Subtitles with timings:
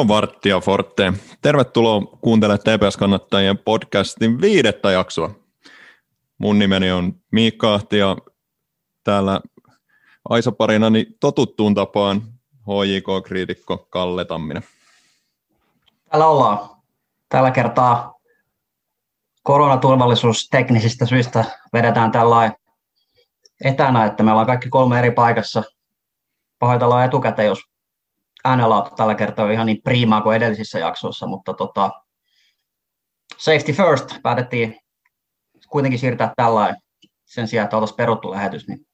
[0.00, 1.12] on Varttia Forte.
[1.42, 5.30] Tervetuloa kuuntelemaan TPS-kannattajien podcastin viidettä jaksoa.
[6.38, 8.16] Mun nimeni on Miikka Ahti ja
[9.04, 9.40] täällä
[10.28, 12.22] Aisa parinani totuttuun tapaan
[12.66, 14.62] HJK-kriitikko Kalle Tamminen.
[16.10, 16.70] Täällä ollaan.
[17.28, 18.14] Tällä kertaa
[19.42, 22.52] koronaturvallisuus teknisistä syistä vedetään tällä
[23.64, 25.62] etänä, että me ollaan kaikki kolme eri paikassa.
[26.58, 27.69] Pahoitellaan etukäteen, jos
[28.44, 31.90] äänenlaatu tällä kertaa on ihan niin priimaa kuin edellisissä jaksoissa, mutta tota,
[33.38, 34.78] safety first päätettiin
[35.68, 36.76] kuitenkin siirtää tällä
[37.24, 38.68] sen sijaan, että oltaisiin peruttu lähetys.
[38.68, 38.86] Niin.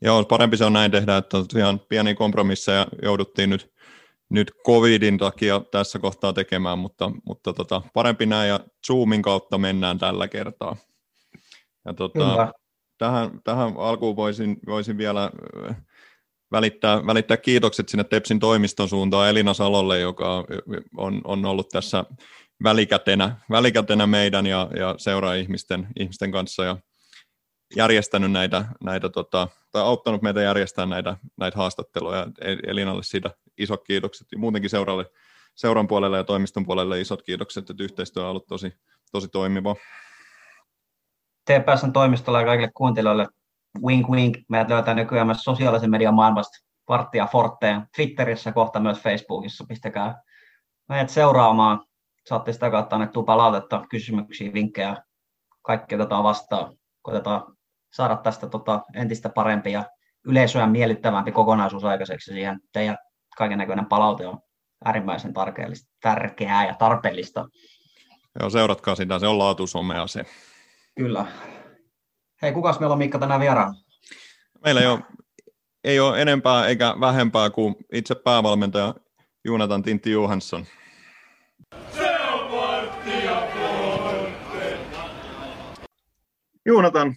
[0.00, 3.72] Joo, parempi se on näin tehdä, että ihan pieni kompromisseja jouduttiin nyt,
[4.28, 9.98] nyt covidin takia tässä kohtaa tekemään, mutta, mutta tota, parempi näin ja Zoomin kautta mennään
[9.98, 10.76] tällä kertaa.
[11.84, 12.52] Ja tota,
[12.98, 15.30] tähän, tähän alkuun voisin, voisin vielä
[16.52, 20.44] välittää, välittää kiitokset sinne Tepsin toimiston suuntaan Elina Salolle, joka
[20.96, 22.04] on, on ollut tässä
[22.62, 26.76] välikätenä, välikätenä meidän ja, ja seuraa-ihmisten ihmisten kanssa ja
[27.76, 32.26] järjestänyt näitä, näitä tota, tai auttanut meitä järjestämään näitä, näitä haastatteluja.
[32.66, 35.04] Elinalle siitä isot kiitokset ja muutenkin seuralle,
[35.54, 38.72] seuran puolelle ja toimiston puolelle isot kiitokset, että yhteistyö on ollut tosi,
[39.12, 39.76] tosi toimiva.
[41.44, 43.26] TPSn toimistolla ja kaikille kuuntelijoille
[43.82, 49.64] wink wink, meidät löytää nykyään myös sosiaalisen median maailmasta Varttia Forteen, Twitterissä, kohta myös Facebookissa,
[49.68, 50.22] pistäkää
[50.88, 51.84] meidät seuraamaan,
[52.28, 54.96] saatte sitä kautta annettua palautetta, kysymyksiä, vinkkejä,
[55.62, 57.56] kaikki otetaan vastaan, koitetaan
[57.92, 59.84] saada tästä tota, entistä parempi ja
[60.26, 62.32] yleisöä miellyttävämpi kokonaisuus aikaiseksi.
[62.32, 62.98] Siihen teidän
[63.36, 64.38] kaiken näköinen palaute on
[64.84, 65.34] äärimmäisen
[66.02, 67.48] tärkeää ja tarpeellista.
[68.40, 70.24] Joo, seuratkaa sitä, se on laatusomea se.
[70.96, 71.26] Kyllä,
[72.42, 73.74] Hei, kukas meillä on Mikka tänään vieraana?
[74.64, 75.00] Meillä ei ole,
[75.84, 78.94] ei ole enempää eikä vähempää kuin itse päävalmentaja
[79.44, 80.66] Jonathan Tintti Johansson.
[81.90, 82.52] Se on
[86.66, 87.14] Jonathan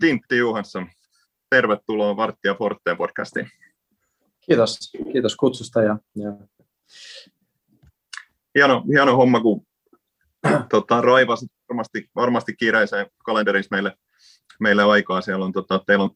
[0.00, 0.86] Tintti Johansson,
[1.50, 3.50] tervetuloa Varttia Forteen podcastiin.
[4.40, 5.82] Kiitos, kiitos kutsusta.
[5.82, 6.32] Ja, ja...
[8.54, 9.66] Hieno, hieno homma, kun
[10.70, 13.96] tota, raivasit varmasti, varmasti kiireiseen kalenterissa meille
[14.60, 15.20] meille aikaa.
[15.20, 16.10] Siellä on, tota, teillä on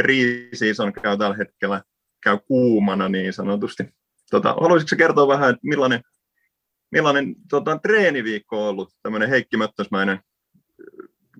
[0.00, 1.82] pre-season käy tällä hetkellä
[2.22, 3.84] käy kuumana niin sanotusti.
[4.30, 6.00] Tota, haluaisitko kertoa vähän, että millainen,
[6.90, 10.20] millainen tota, treeniviikko on ollut, tämmöinen Heikki Möttösmäinen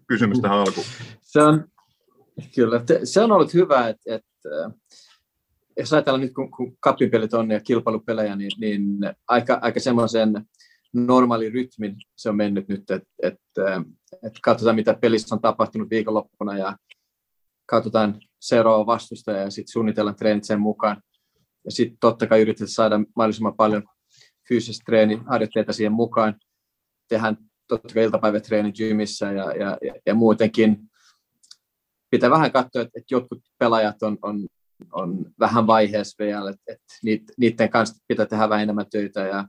[0.09, 0.87] kysymys tähän alkuun?
[1.21, 1.65] Se on,
[2.55, 4.49] kyllä, se on ollut hyvä, että, että
[5.77, 8.83] jos ajatellaan nyt, kun, kun kappipelit on ja kilpailupelejä, niin, niin
[9.29, 10.47] aika, aika semmoisen
[10.93, 13.83] normaali rytmin se on mennyt nyt, että, että,
[14.22, 16.77] että katsotaan mitä pelissä on tapahtunut viikonloppuna ja
[17.66, 21.03] katsotaan seuraava vastustaja ja sitten suunnitellaan treenit sen mukaan.
[21.65, 23.82] Ja sitten totta kai yritetään saada mahdollisimman paljon
[24.49, 26.34] fyysistä treeniharjoitteita siihen mukaan.
[27.09, 27.37] Tehdään
[27.69, 30.78] totta kai iltapäivätreeni gymissä ja, ja, ja, ja muutenkin.
[32.10, 34.47] Pitää vähän katsoa, että, että jotkut pelaajat on, on,
[34.93, 36.94] on vähän vaiheessa vielä, että, että
[37.38, 39.49] niiden kanssa pitää tehdä vähän enemmän töitä ja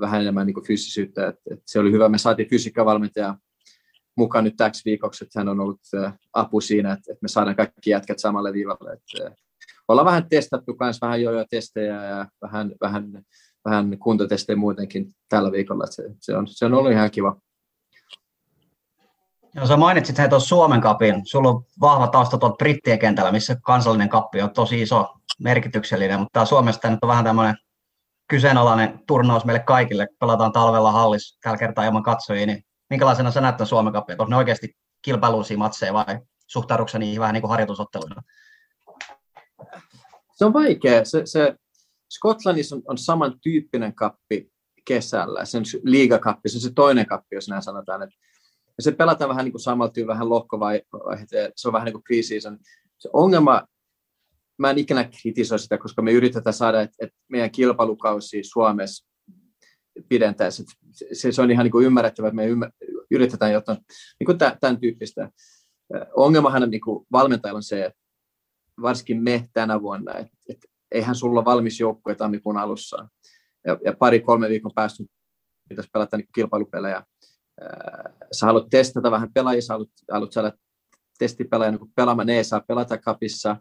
[0.00, 1.28] vähän enemmän niin fyysisyyttä.
[1.28, 2.08] Et, et se oli hyvä.
[2.08, 3.34] Me saatiin fysiikkavalmentaja
[4.16, 5.80] mukaan nyt täksi viikoksi, että hän on ollut
[6.32, 8.92] apu siinä, että, että me saadaan kaikki jätkät samalle viivalle.
[8.92, 9.36] Että,
[9.88, 13.24] ollaan vähän testattu myös vähän jo testejä ja vähän, vähän,
[13.64, 15.86] vähän kuntotestejä muutenkin tällä viikolla.
[15.86, 17.36] Se, se, on, se on ollut ihan kiva.
[19.54, 21.22] Joo, sä mainitsit hei tuossa Suomen kapin.
[21.24, 26.32] Sulla on vahva tausta tuolta brittien kentällä, missä kansallinen kappi on tosi iso, merkityksellinen, mutta
[26.32, 27.56] tämä Suomesta nyt on vähän tämmöinen
[28.28, 30.08] kyseenalainen turnaus meille kaikille.
[30.20, 34.16] Pelataan talvella hallis tällä kertaa ilman katsojia, niin minkälaisena sä näet Suomen kappia?
[34.18, 38.22] Onko ne oikeasti kilpailuisia matseja vai suhtaudutko niihin vähän niin kuin harjoitusotteluina?
[40.32, 41.04] Se on vaikea.
[41.04, 41.54] Se, se
[42.10, 44.52] Skotlannissa on, on samantyyppinen kappi
[44.84, 45.44] kesällä.
[45.44, 48.02] Se on liigakappi, se on se toinen kappi, jos näin sanotaan.
[48.02, 48.16] Että
[48.76, 52.02] ja se pelataan vähän niin kuin samalla tyyllä, vähän lohkovaiheet, se on vähän niin kuin
[52.02, 52.58] pre-season.
[52.98, 53.62] Se ongelma
[54.58, 59.06] mä en ikinä kritisoi sitä, koska me yritetään saada, että, että meidän kilpailukausi Suomessa
[60.08, 60.64] pidentäisi.
[61.12, 62.70] Se, se on ihan niin ymmärrettävä, että me ymmär,
[63.10, 63.78] yritetään jotain
[64.20, 65.30] niin kuin tämän tyyppistä.
[66.16, 68.00] Ongelmahan niin kuin valmentajalla on se, että
[68.82, 73.08] varsinkin me tänä vuonna, että, että eihän sulla ole valmis joukkue tammikuun alussa.
[73.66, 75.04] Ja, ja pari-kolme viikon päästä
[75.68, 77.02] pitäisi pelata niin kilpailupelejä.
[78.32, 80.52] Sä haluat testata vähän pelaajia, sä haluat, haluat saada
[81.18, 83.56] testipelaaja niin pelaamaan, ne ei saa pelata kapissa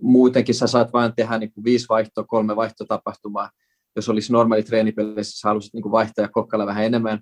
[0.00, 3.50] muutenkin sä saat vain tehdä niin kuin viisi vaihtoa, kolme vaihtotapahtumaa.
[3.98, 7.20] Jos olisi normaali treenipelissä, sä haluaisit niin vaihtaa ja kokkailla vähän enemmän.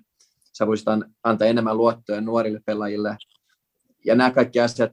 [0.57, 0.87] Sä voisit
[1.23, 3.17] antaa enemmän luottoja nuorille pelaajille.
[4.05, 4.91] Ja nämä kaikki asiat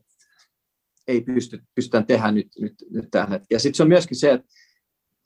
[1.08, 3.40] ei pysty, pystytään tehdä nyt, nyt, nyt tähän.
[3.50, 4.46] Ja sitten se on myöskin se, että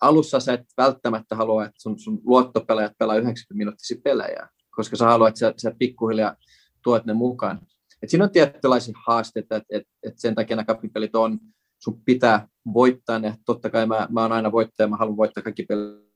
[0.00, 5.04] alussa sä et välttämättä halua, että sun, sun luottopelaajat pelaa 90 minuuttisia pelejä, koska sä
[5.04, 6.36] haluat, että sä, sä pikkuhiljaa
[6.82, 7.60] tuot ne mukaan.
[8.02, 11.38] Et siinä on tietynlaisia haasteita, että et, et sen takia nämä kapipelit on,
[11.78, 13.36] sun pitää voittaa ne.
[13.46, 16.07] Totta kai mä, mä oon aina voittaja, mä haluan voittaa kaikki pelit,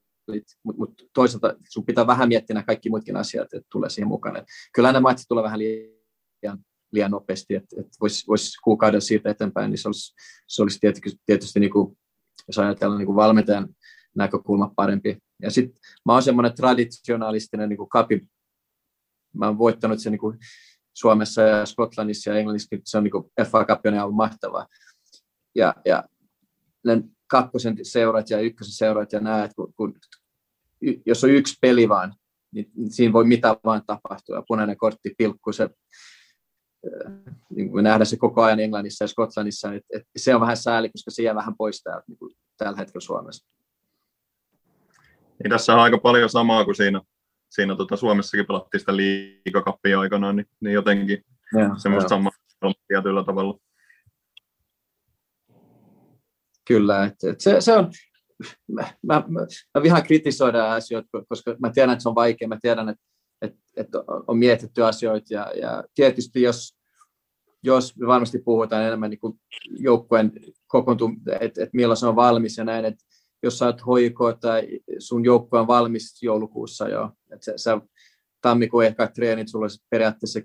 [0.62, 4.36] mutta mut toisaalta sun pitää vähän miettiä nämä kaikki muutkin asiat, että tulee siihen mukaan.
[4.36, 4.44] Et
[4.74, 6.58] kyllä nämä matsit tulee vähän liian,
[6.92, 10.14] liian nopeasti, että et voisi vois kuukauden siitä eteenpäin, niin se olisi,
[10.48, 11.98] se olisi tietysti, tietysti niin kuin,
[12.48, 13.68] jos ajatellaan niin kuin valmentajan
[14.16, 15.18] näkökulma parempi.
[15.42, 18.26] Ja sitten mä oon semmoinen traditionalistinen niin kuin kapi,
[19.34, 20.38] mä oon voittanut sen niin kuin
[20.94, 24.66] Suomessa ja Skotlannissa ja Englannissa, se on niin kuin FA Cup on ollut mahtavaa.
[25.54, 26.04] Ja, ja
[26.84, 29.94] ne kakkosen seurat ja ykkösen seurat ja näet, kun, kun,
[31.06, 32.14] jos on yksi peli vaan,
[32.52, 34.36] niin siinä voi mitä vaan tapahtua.
[34.36, 35.70] Ja punainen kortti pilkku, se,
[37.50, 40.90] niin me nähdään se koko ajan Englannissa ja Skotlannissa, että, että se on vähän sääli,
[40.90, 43.48] koska se jää vähän pois täältä niin kuin tällä hetkellä Suomessa.
[45.42, 47.00] Niin tässä on aika paljon samaa kuin siinä,
[47.50, 51.24] siinä tota Suomessakin pelattiin sitä liikakappia aikanaan, niin, niin jotenkin
[51.58, 52.32] ja, semmoista samaa
[52.88, 53.58] tietyllä tavalla.
[56.64, 57.90] Kyllä, että, että se, se on,
[58.72, 59.24] mä, mä,
[59.74, 63.04] mä vihaan kritisoida asioita, koska mä tiedän, että se on vaikea, mä tiedän, että,
[63.42, 66.76] että, että on mietitty asioita ja, ja tietysti jos,
[67.62, 69.40] jos me varmasti puhutaan enemmän niin kuin
[69.78, 70.32] joukkueen
[70.66, 71.10] kokoontu,
[71.40, 73.04] että, että milloin se on valmis ja näin, että
[73.42, 74.68] jos sä oot hoiko tai
[74.98, 77.80] sun joukkue on valmis joulukuussa jo, että sä, sä
[78.40, 80.42] tammikuun ehkä treenit, sulla olisi periaatteessa 18-20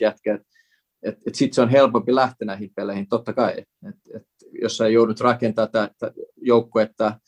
[0.00, 0.46] jätkeä, että
[1.02, 3.52] et, et sitten se on helpompi lähteä näihin peleihin, totta kai.
[3.58, 3.68] Et,
[4.14, 4.22] et,
[4.60, 7.20] jos sä joudut rakentamaan tätä joukkuetta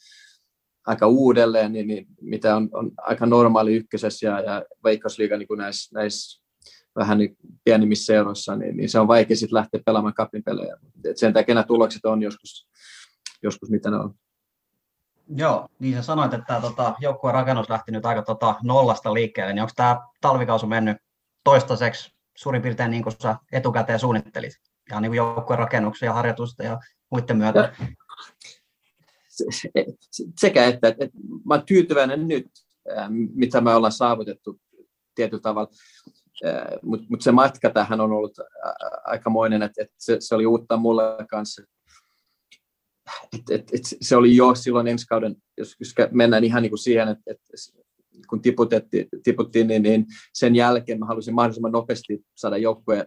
[0.87, 5.99] aika uudelleen, niin, niin mitä on, on aika normaali ykkösessä ja, ja Veikkausliiga niin näissä,
[5.99, 6.45] näissä
[6.97, 10.77] vähän niin pienimmissä seuroissa, niin, niin se on vaikea sitten lähteä pelaamaan kapin pelejä.
[11.05, 12.69] Et sen takia nämä tulokset on joskus,
[13.43, 14.15] joskus mitä ne on.
[15.37, 19.63] Joo, niin sä sanoit, että tota, joukkueen rakennus lähti nyt aika tota, nollasta liikkeelle, niin
[19.63, 20.97] onko tämä talvikausi mennyt
[21.45, 24.53] toistaiseksi suurin piirtein niin kuin sä etukäteen suunnittelit?
[24.91, 26.79] Ja niin joukkueen rakennuksen ja harjoitusten ja
[27.11, 27.77] muiden myötä?
[30.41, 31.09] Sekä että, että,
[31.45, 32.47] mä olen tyytyväinen nyt,
[33.35, 34.61] mitä me ollaan saavutettu
[35.15, 35.71] tietyllä tavalla.
[36.83, 38.37] Mutta mut se matka tähän on ollut
[39.05, 41.63] aikamoinen, että, että se, se oli uutta mulle kanssa
[43.33, 46.79] et, et, et se oli jo silloin ensi kauden, jos, jos mennään ihan niin kuin
[46.79, 47.45] siihen, että, että
[48.29, 48.41] kun
[49.23, 53.07] tiputtiin, niin, niin sen jälkeen mä halusin mahdollisimman nopeasti saada joukkueen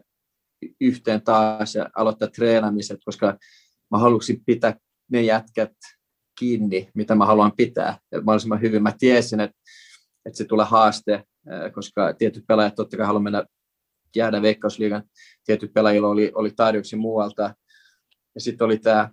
[0.82, 3.38] yhteen taas ja aloittaa treenaamiset, koska
[3.92, 4.76] mä halusin pitää
[5.12, 5.74] ne jätkät
[6.40, 8.84] kiinni, mitä mä haluan pitää ja mahdollisimman hyvin.
[8.84, 9.58] Mä tiesin, että,
[10.26, 11.24] että se tulee haaste,
[11.74, 13.46] koska tietyt pelaajat totta kai haluaa mennä
[14.16, 15.04] jäädä Veikkausliigan.
[15.46, 17.56] Tietyt pelaajilla oli, oli tarjouksia muualta.
[18.36, 19.10] Ja sitten oli tämä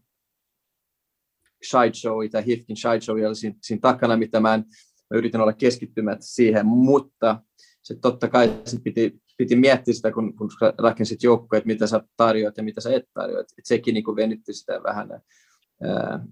[1.63, 4.65] sideshow tai Hifkin sideshow oli siinä, siinä takana, mitä mä, en,
[5.11, 7.43] mä yritin olla keskittymättä siihen, mutta
[7.85, 12.03] se totta kai se piti, piti miettiä sitä, kun, kun rakensit joukkoja, että mitä sä
[12.17, 13.41] tarjoat ja mitä sä et tarjoa.
[13.41, 15.09] Et sekin niin venytti sitä vähän.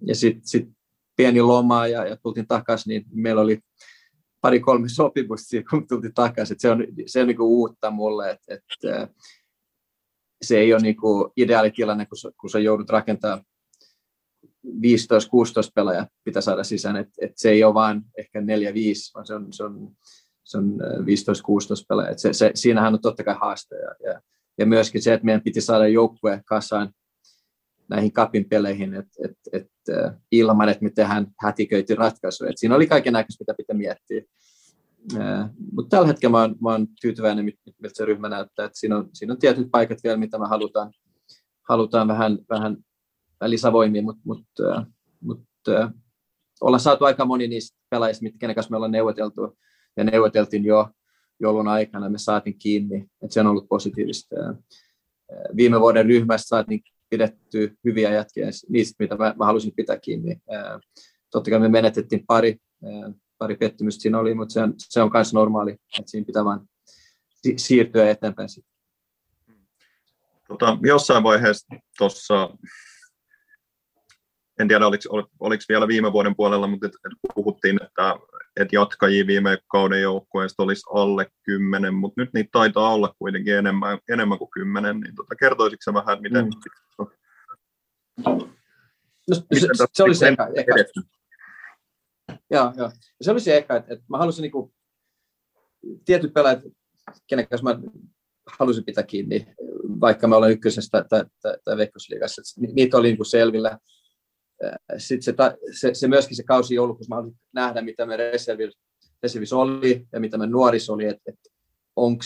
[0.06, 0.68] Ja sitten sit
[1.16, 3.60] pieni loma ja, ja tultiin takaisin, niin meillä oli
[4.40, 6.60] pari-kolme sopimusta kun tultiin takaisin.
[6.60, 8.62] Se on, se on niin uutta mulle, että et,
[10.42, 13.44] se ei ole niin kuin ideaali tilanne, kun, kun sä joudut rakentamaan
[14.66, 14.70] 15-16
[15.74, 18.44] pelaajaa pitää saada sisään, että et se ei ole vain ehkä 4-5,
[19.14, 19.96] vaan se on, se on,
[20.44, 22.16] se on 15-16 pelaajaa.
[22.16, 24.20] Se, se, siinähän on totta kai haaste ja, ja,
[24.58, 26.92] ja myöskin se, että meidän piti saada joukkue kasaan
[27.88, 29.68] näihin kapin peleihin, että et, et,
[30.30, 32.50] ilman, että me tehdään hätiköity ratkaisuja.
[32.50, 34.22] Et siinä oli kaiken näköistä, mitä pitää miettiä.
[35.72, 38.66] Mutta tällä hetkellä mä oon, mä oon tyytyväinen, miltä se ryhmä näyttää.
[38.66, 40.92] Et siinä, on, siinä on tietyt paikat vielä, mitä me halutaan,
[41.68, 42.76] halutaan vähän, vähän
[43.46, 44.44] lisävoimia, mutta mut,
[45.20, 45.42] mut,
[46.60, 49.58] ollaan saatu aika moni niistä pelaajista, kenen kanssa me ollaan neuvoteltu,
[49.96, 50.88] ja neuvoteltiin jo
[51.40, 54.36] joulun aikana, me saatiin kiinni, että se on ollut positiivista.
[55.56, 60.36] Viime vuoden ryhmästä saatiin pidetty hyviä jätkiä, niistä mitä mä, mä halusin pitää kiinni.
[61.30, 62.56] Totta kai me menetettiin pari,
[63.38, 66.60] pari pettymystä siinä oli, mutta se on, se on myös normaali, että siinä pitää vain
[67.56, 68.48] siirtyä eteenpäin.
[70.48, 72.56] Tota, jossain vaiheessa tuossa
[74.60, 76.88] en tiedä oliko, oliko vielä viime vuoden puolella, mutta
[77.34, 78.16] puhuttiin, että
[78.60, 83.98] et jatkajia viime kauden joukkueesta olisi alle kymmenen, mutta nyt niitä taitaa olla kuitenkin enemmän,
[84.08, 86.44] enemmän kuin kymmenen, niin tota, kertoisitko vähän, miten...
[86.44, 86.50] Mm.
[89.30, 90.48] No, se, se, se oli se eka.
[90.54, 90.74] eka.
[92.50, 92.90] Joo, joo.
[93.22, 94.72] Se oli se eka, että, että mä halusin niin kuin,
[96.04, 96.62] tietyt pelaajat,
[97.26, 97.80] kenen kanssa mä
[98.58, 99.46] halusin pitää kiinni,
[100.00, 103.78] vaikka me ollaan ykkösestä tai, tai, tai Veikkosliigassa, niitä oli niin kuin selvillä
[104.98, 105.34] sitten se,
[105.80, 110.38] se, se, myöskin se kausi joulukuussa, mä haluaisin nähdä, mitä me reservissä oli ja mitä
[110.38, 111.38] me nuorissa oli, että et,
[111.96, 112.24] onko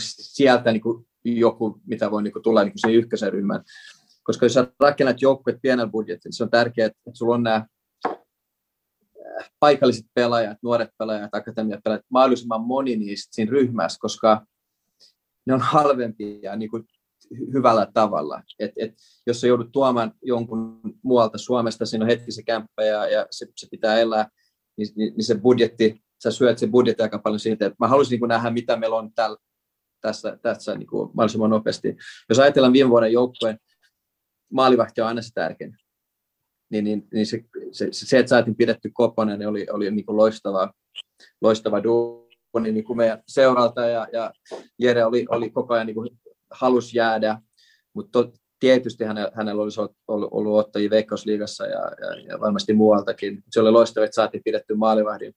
[0.00, 3.64] sieltä niin kuin joku, mitä voi niin kuin tulla niin kuin siihen ykkösen ryhmään.
[4.22, 7.66] Koska jos sä rakennat joukkueet pienellä budjetilla, se on tärkeää, että, sulla on nämä
[9.60, 14.46] paikalliset pelaajat, nuoret pelaajat, akatemiat pelaajat, mahdollisimman moni niistä siinä ryhmässä, koska
[15.46, 16.84] ne on halvempia niin kuin
[17.52, 18.42] hyvällä tavalla.
[18.58, 18.94] Et, et,
[19.26, 23.46] jos sä joudut tuomaan jonkun muualta Suomesta, siinä on hetki se kämppä ja, ja se,
[23.56, 24.28] se pitää elää,
[24.76, 27.66] niin, niin, niin se budjetti, sä syöt se budjetti aika paljon siitä.
[27.66, 29.36] Et mä haluaisin niin nähdä, mitä meillä on täällä,
[30.00, 31.96] tässä, tässä niin kuin mahdollisimman nopeasti.
[32.28, 33.58] Jos ajatellaan viime vuoden joukkueen,
[34.52, 35.76] maalivahti on aina se tärkein.
[36.70, 40.16] Niin, niin, niin se, se, se, että saatiin pidetty Koponen, niin oli, oli niin kuin
[40.16, 40.72] loistava,
[41.40, 44.32] loistava duuni niin kuin meidän seuralta ja, ja
[44.78, 46.08] Jere oli, oli koko ajan niin kuin
[46.50, 47.38] halus jäädä,
[47.94, 48.30] mutta
[48.60, 53.44] tietysti hänellä, hänellä olisi ollut, ollut ottajia Veikkausliigassa ja, ja, ja, varmasti muualtakin.
[53.50, 55.34] Se oli loistava, että saatiin pidetty maalivahdin.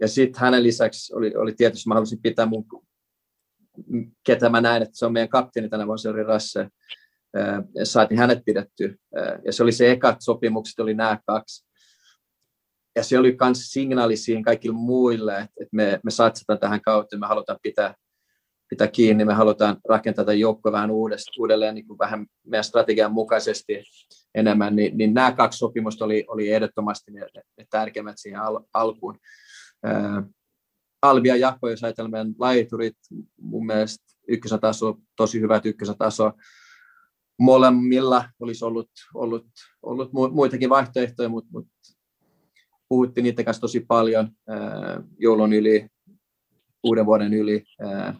[0.00, 2.64] Ja sitten hänen lisäksi oli, oli tietysti, mä halusin pitää mun,
[4.26, 6.68] ketä mä näin, että se on meidän kapteeni tänä vuonna, se oli Rasse.
[7.74, 8.96] Ja saatiin hänet pidetty.
[9.44, 11.66] Ja se oli se ekat sopimukset, oli nämä kaksi.
[12.96, 17.26] Ja se oli myös signaali siihen kaikille muille, että me, me satsataan tähän kautta, me
[17.26, 17.94] halutaan pitää
[18.68, 19.24] pitää kiinni.
[19.24, 23.82] Me halutaan rakentaa tätä joukkoa vähän uudestaan, uudelleen niin kuin vähän meidän strategian mukaisesti
[24.34, 27.20] enemmän, niin, niin nämä kaksi sopimusta oli, oli ehdottomasti ne,
[27.58, 29.18] ne tärkeimmät siihen al, alkuun.
[29.84, 30.22] Ää,
[31.02, 32.96] Alvi ja Jakko, jos ajatellaan meidän laiturit,
[33.40, 36.32] mun mielestä ykkösataso, tosi hyvät ykkösataso.
[37.40, 39.46] Molemmilla olisi ollut, ollut,
[39.82, 41.70] ollut muitakin vaihtoehtoja, mutta, mutta
[42.88, 45.88] puhuttiin niiden kanssa tosi paljon ää, joulun yli,
[46.82, 47.64] uuden vuoden yli.
[47.80, 48.14] Ää,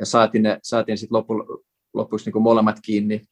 [0.00, 1.34] ja saatiin, ne, saatiin sitten lopu,
[1.94, 3.22] lopuksi niin molemmat kiinni,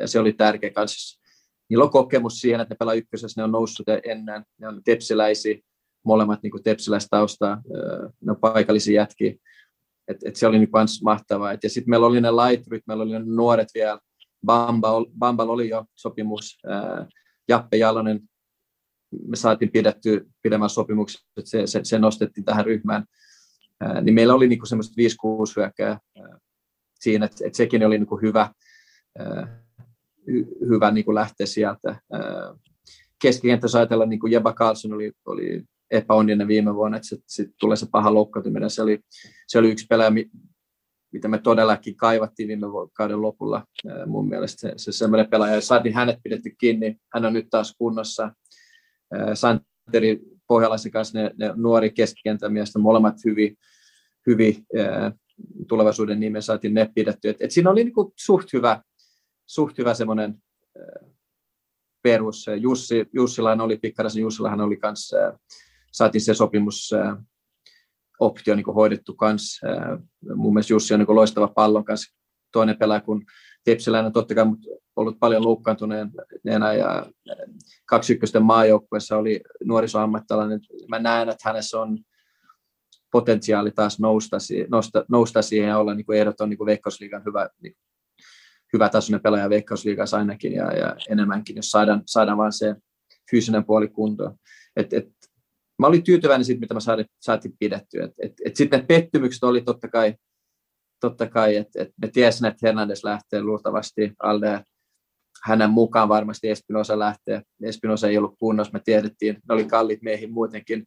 [0.00, 1.22] ja se oli tärkeä kanssa.
[1.70, 5.58] Niillä on kokemus siihen, että ne pelaa ykkösessä, ne on noussut ennen, ne on tepsiläisiä,
[6.04, 7.62] molemmat niin tepsiläistaustaa,
[8.20, 9.34] ne on paikallisia jätkiä.
[10.08, 10.68] Et, et se oli niin
[11.02, 11.52] mahtavaa.
[11.52, 13.98] Et, ja sitten meillä oli ne laiturit, meillä oli ne nuoret vielä,
[14.46, 17.06] Bamba, Bamba oli jo sopimus, ää,
[17.48, 18.20] Jappe Jalonen,
[19.26, 23.04] me saatiin pidetty pidemmän sopimuksen, että se, se, se, nostettiin tähän ryhmään
[24.02, 25.04] niin meillä oli niin semmoista 5-6
[25.56, 25.98] hyökkää
[26.94, 28.50] siinä, että, että sekin oli niin hyvä,
[30.68, 32.00] hyvä niin lähteä sieltä.
[33.22, 37.76] Keskikenttässä ajatella, niin kuin Jeba Carlson oli, oli epäonninen viime vuonna, että sitten sit tulee
[37.76, 38.70] se paha loukkaantuminen.
[38.70, 39.00] Se oli,
[39.48, 40.12] se oli yksi pelaaja,
[41.12, 43.64] mitä me todellakin kaivattiin viime kauden lopulla
[44.06, 44.60] mun mielestä.
[44.60, 48.32] Se, se semmoinen pelaaja, saatiin hänet pidetty kiinni, hän on nyt taas kunnossa.
[49.34, 53.56] Santeri pohjalaisen kanssa ne, ne nuori keskikentämiestä, molemmat hyvin,
[54.26, 55.12] hyvin ää,
[55.68, 57.28] tulevaisuuden nimeen saatiin ne pidetty.
[57.28, 58.82] Et, et siinä oli niinku suht hyvä,
[59.46, 60.34] suht hyvä semmoinen
[62.02, 62.46] perus.
[62.60, 65.16] Jussi, Jussilahan oli, Pikkarasen Jussilahan oli kanssa,
[65.92, 67.22] saatiin se sopimus ää,
[68.20, 69.66] optio niin hoidettu kanssa.
[70.34, 72.16] Mun mielestä Jussi on niin loistava pallon kanssa.
[72.52, 73.24] Toinen pelaaja, kun
[73.66, 74.44] Tepsiläinen totta kai
[74.96, 77.06] ollut paljon loukkaantuneena ja
[77.86, 80.60] kaksi ykkösten maajoukkueessa oli nuorisoammattilainen.
[80.88, 81.98] Mä näen, että hänessä on
[83.12, 84.36] potentiaali taas nousta,
[84.70, 87.76] nousta, nousta siihen ja olla niin kuin ehdoton niin kuin Veikkausliigan hyvä, niin,
[88.72, 92.74] hyvä tasoinen pelaaja Veikkausliigassa ainakin ja, ja enemmänkin, jos saadaan, saadaan vain se
[93.30, 94.36] fyysinen puoli kuntoon.
[94.76, 95.08] Et, et,
[95.78, 96.80] mä olin tyytyväinen siitä, mitä mä
[97.20, 98.04] saatiin, pidettyä.
[98.04, 100.14] Et, et, et sitten pettymykset oli totta kai
[101.00, 104.64] totta kai, että, että me tiesin, että Hernandez lähtee luultavasti alle
[105.44, 107.42] hänen mukaan varmasti Espinosa lähtee.
[107.62, 110.86] Espinosa ei ollut kunnossa, me tiedettiin, ne oli kalliit miehiä muutenkin.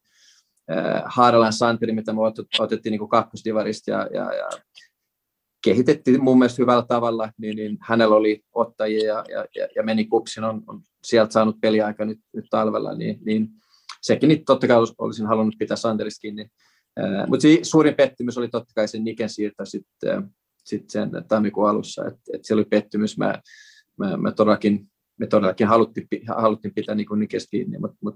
[0.71, 2.19] Äh, Haaralan Santeri, mitä me
[2.59, 4.49] otettiin niin kakkosdivarista ja, ja, ja
[5.63, 10.05] kehitettiin mun mielestä hyvällä tavalla, niin, niin hänellä oli ottajia ja, ja, ja, ja meni
[10.05, 13.49] kupsin, on, on sieltä saanut peliaika nyt, nyt talvella, niin, niin
[14.01, 16.47] sekin niin totta kai olisin halunnut pitää Santerista kiinni.
[17.27, 20.29] Mutta suurin pettymys oli totta kai sen Niken siirto sitten
[20.63, 23.18] sit sen tammikuun alussa, että et se oli pettymys.
[23.18, 23.34] Mä,
[23.98, 28.15] mä, mä todellakin, me todellakin haluttiin, haluttiin pitää niin Nikestä kiinni, mutta mut,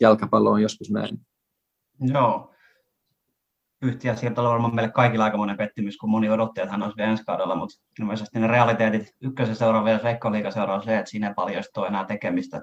[0.00, 1.18] jalkapallo on joskus näin.
[2.00, 2.54] Joo.
[3.82, 7.10] Yhtiä sieltä oli varmaan meille kaikilla aikamoinen pettymys, kun moni odotti, että hän olisi vielä
[7.10, 11.34] ensi kaudella, mutta ilmeisesti ne realiteetit ykkösen seuraava ja Veikko seuraava se, että siinä ei
[11.34, 12.62] paljon ole enää tekemistä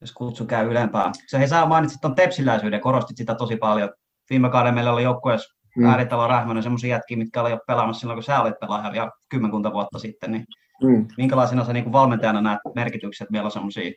[0.00, 1.12] jos kutsu käy ylempään.
[1.26, 3.92] Se ei saa mainitsit tuon tepsiläisyyden, korostit sitä tosi paljon
[4.30, 5.86] viime kauden meillä oli joukkueessa mm.
[5.86, 9.72] äärittävä Rähmänen semmoisia jätkiä, mitkä oli jo pelaamassa silloin, kun sä olit pelaaja vielä kymmenkunta
[9.72, 10.44] vuotta sitten, niin
[10.82, 11.06] mm.
[11.16, 13.92] minkälaisena sä niin valmentajana näet merkitykset, että meillä on semmoisia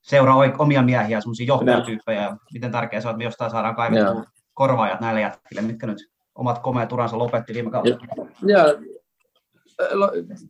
[0.00, 4.12] seuraa omia miehiä, semmoisia johtajatyyppejä, ja miten tärkeää se on, että me jostain saadaan kaivettua
[4.12, 4.26] yeah.
[4.54, 5.98] korvaajat näille jätkille, mitkä nyt
[6.34, 7.98] omat komeat uransa lopetti viime kaudella.
[8.46, 8.64] Ja, ja,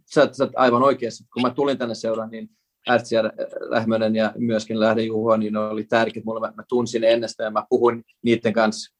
[0.06, 1.24] sä, sä aivan oikeassa.
[1.32, 2.50] Kun mä tulin tänne seuraan, niin
[2.88, 3.22] Ärtsi ja
[3.60, 6.40] Lähmönen ja myöskin Lähde Juho, niin oli tärkeät mulle.
[6.40, 8.96] Mä, mä tunsin ennestään ja mä puhuin niiden kanssa,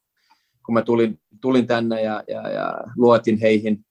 [0.67, 3.85] kun mä tulin, tulin tänne ja, ja, ja luotin heihin,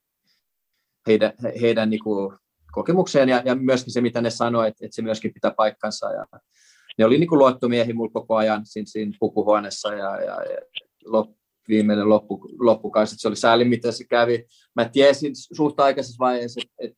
[1.07, 2.37] heidän, heidän niin kuin
[2.71, 6.11] kokemukseen ja, ja myöskin se, mitä ne sanoivat, että, että se myöskin pitää paikkansa.
[6.11, 6.25] Ja
[6.97, 10.61] ne oli niin kuin luottomiehi mulla koko ajan siinä, siinä pukuhuoneessa ja, ja, ja
[11.05, 11.31] lop,
[11.67, 13.15] viimeinen loppu, loppukausi.
[13.17, 14.45] Se oli sääli, mitä se kävi.
[14.75, 16.95] Mä tiesin suht aikaisessa vaiheessa, että,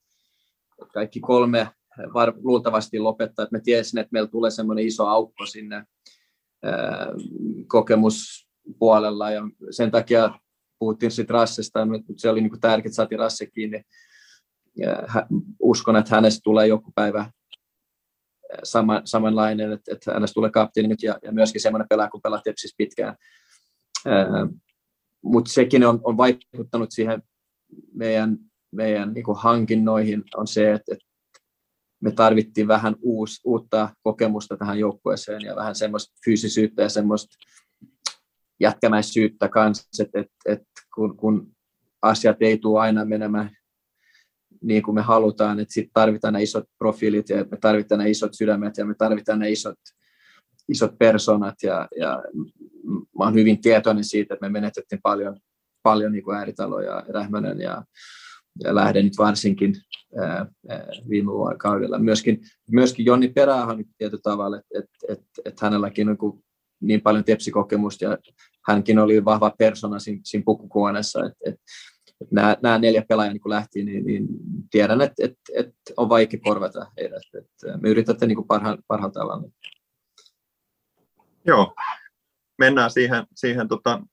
[0.82, 1.68] että kaikki kolme
[2.14, 3.44] var, luultavasti lopettaa.
[3.44, 5.86] Että mä tiesin, että meillä tulee semmoinen iso aukko sinne
[6.64, 7.08] ää,
[7.68, 10.40] kokemuspuolella ja sen takia
[10.80, 13.84] puhuttiin sitten Rassesta, mutta se oli niin tärkeää, että saatiin Rasse kiinni.
[14.78, 15.04] Ja
[15.60, 17.32] uskon, että hänestä tulee joku päivä
[18.64, 22.42] sama, samanlainen, että, että hänestä tulee kapteeni nyt ja, ja myöskin semmoinen pelaaja, kun pelaa
[22.44, 23.16] Tepsis pitkään.
[25.22, 27.24] Mutta sekin on, on vaikuttanut siihen
[27.94, 28.38] meidän,
[28.72, 31.06] meidän niin hankinnoihin, on se, että, että
[32.02, 37.36] me tarvittiin vähän uus, uutta kokemusta tähän joukkueeseen ja vähän semmoista fyysisyyttä ja semmoista
[38.60, 41.52] jätkämäisyyttä kanssa, että, että, että kun, kun
[42.02, 43.52] asiat ei tule aina menemään
[44.62, 48.34] niin kuin me halutaan, että sitten tarvitaan ne isot profiilit ja me tarvitaan ne isot
[48.34, 49.78] sydämet ja me tarvitaan ne isot,
[50.70, 52.24] isot personat ja, ja
[53.18, 55.40] mä olen hyvin tietoinen siitä, että me menetettiin paljon,
[55.84, 57.84] paljon niin kuin Ääritalo ja Rähmönen ja,
[58.60, 59.76] ja lähden nyt varsinkin
[61.10, 62.00] viime kaudella.
[62.00, 62.42] Myöskin,
[62.72, 66.44] myöskin Jonni Perähän tietyllä tavalla, että et, et, et hänelläkin on niin,
[66.82, 68.18] niin paljon tepsikokemusta ja
[68.68, 71.56] hänkin oli vahva persona siinä, siinä pukukuonessa, että et,
[72.22, 74.28] et nämä, nämä neljä pelaajaa niin lähti, niin, niin
[74.72, 77.24] tiedän, että et, et on vaikea korvata heidät.
[77.38, 79.50] Et me yritämme niin parhaan, parhaalla tavalla.
[81.46, 81.76] Joo,
[82.58, 84.04] mennään siihen, siihen tota,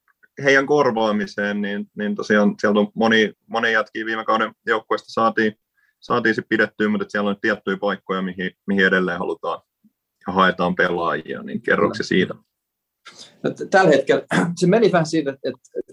[0.45, 5.55] heidän korvaamiseen, niin, niin tosiaan sieltä on moni, moni jätkiä viime kauden joukkueesta saatiin,
[6.01, 9.61] saatiin se pidettyä, mutta siellä on tiettyjä paikkoja, mihin, mihin edelleen halutaan
[10.27, 12.35] ja haetaan pelaajia, niin kerroksi siitä?
[13.43, 14.23] No, tällä hetkellä
[14.61, 15.93] se meni vähän siitä, että, että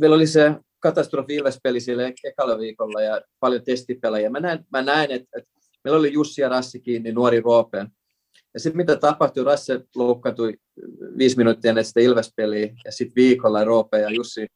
[0.00, 4.30] meillä oli se katastrofi Ilves-peli siellä ekalla viikolla ja paljon testipelejä.
[4.30, 5.50] Mä näin, mä näin että, että
[5.84, 7.88] meillä oli Jussi ja Rassi kiinni, nuori Roopeen.
[8.56, 10.58] Ja sitten mitä tapahtui, Rasse loukkaantui
[11.18, 14.46] viisi minuuttia ennen sitä Ilves-peliä, ja sitten viikolla Roope ja Jussi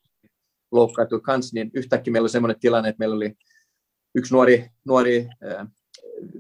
[0.72, 3.34] loukkaantui kanssa, niin yhtäkkiä meillä oli semmoinen tilanne, että meillä oli
[4.14, 5.28] yksi nuori, nuori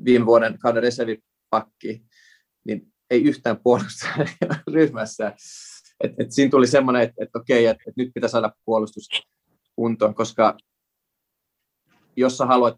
[0.04, 2.02] viime vuoden kauden reservipakki,
[2.64, 4.06] niin ei yhtään puolusta
[4.74, 5.32] ryhmässä.
[6.04, 9.08] Et, et siinä tuli semmoinen, että et okei, että et nyt pitää saada puolustus
[9.76, 10.56] kuntoon, koska
[12.16, 12.76] jos sä haluat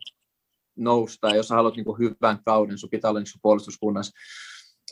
[0.77, 4.13] nousta ja jos sä haluat niin hyvän kauden, sun pitää olla niin puolustuskunnassa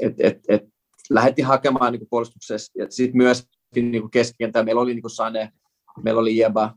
[0.01, 0.63] et, et, et
[1.11, 5.53] lähdettiin hakemaan niin puolustuksessa ja sitten myös niin keskikentällä meillä oli niin Sane,
[6.03, 6.75] meillä oli Jeba,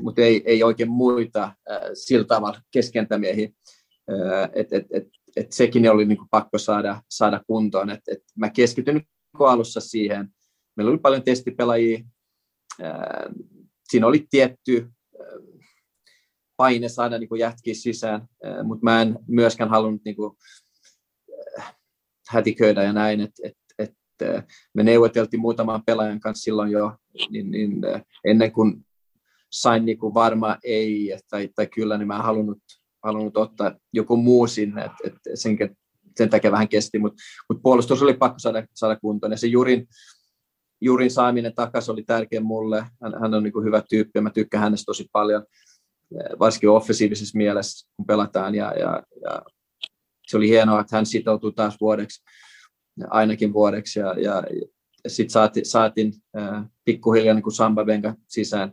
[0.00, 1.54] mutta ei, ei oikein muita
[1.94, 3.48] sillä tavalla keskentämiehiä.
[4.54, 7.90] Et, et, et, et sekin oli niin pakko saada, saada kuntoon.
[7.90, 9.06] Et, et mä keskityn nyt
[9.38, 10.28] alussa siihen.
[10.76, 11.98] Meillä oli paljon testipelaajia.
[13.88, 14.90] Siinä oli tietty
[16.56, 18.28] paine saada niin jätkiä sisään,
[18.64, 20.36] mutta mä en myöskään halunnut niin kuin,
[22.30, 23.94] hätiköidä ja näin, että et, et,
[24.74, 26.96] me neuvoteltiin muutaman pelaajan kanssa silloin jo,
[27.30, 27.80] niin, niin
[28.24, 28.86] ennen kuin
[29.50, 32.58] sain niin kuin varma ei tai, tai kyllä, niin mä en halunnut,
[33.04, 35.58] halunnut ottaa joku muu sinne, että et sen,
[36.16, 39.86] sen takia vähän kesti, mutta mut puolustus oli pakko saada, saada kuntoon, ja se Jurin,
[40.80, 44.30] Jurin saaminen takaisin oli tärkeä mulle, hän, hän on niin kuin hyvä tyyppi, ja mä
[44.30, 45.46] tykkään hänestä tosi paljon,
[46.38, 49.42] varsinkin offensiivisessa mielessä, kun pelataan, ja, ja, ja
[50.30, 52.22] se oli hienoa, että hän sitoutui taas vuodeksi,
[53.10, 54.42] ainakin vuodeksi, ja, ja,
[55.04, 58.72] ja sitten saatiin, saatiin äh, pikkuhiljaa niin kuin Samba Benga sisään,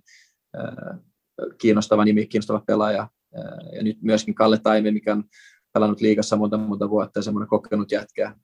[0.57, 0.99] äh,
[1.57, 5.23] kiinnostava nimi, kiinnostava pelaaja, äh, ja nyt myöskin Kalle Taime, mikä on
[5.73, 8.35] pelannut liigassa monta monta vuotta ja semmoinen kokenut jätkä,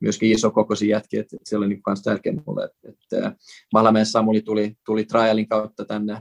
[0.00, 2.64] myöskin iso kokoisia jätkiä, että, se oli niin tärkeä mulle.
[2.64, 3.36] Että, että
[3.72, 6.20] Malameen Samuli tuli, tuli trialin kautta tänne,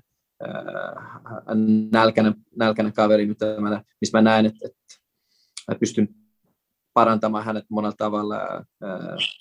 [1.91, 3.27] nälkäinen, nälkäinen kaveri,
[4.01, 5.00] missä mä näen, että, että mä
[5.79, 6.07] pystyn
[6.93, 8.35] parantamaan hänet monella tavalla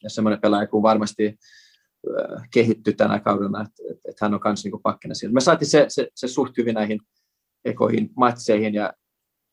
[0.02, 1.38] ja semmoinen pelaaja, kun varmasti
[2.52, 5.32] kehittyy tänä kaudella, että, että, hän on myös niin pakkina siinä.
[5.32, 7.00] Me saatiin se, se, se suht hyvin näihin
[7.64, 8.92] ekoihin matseihin ja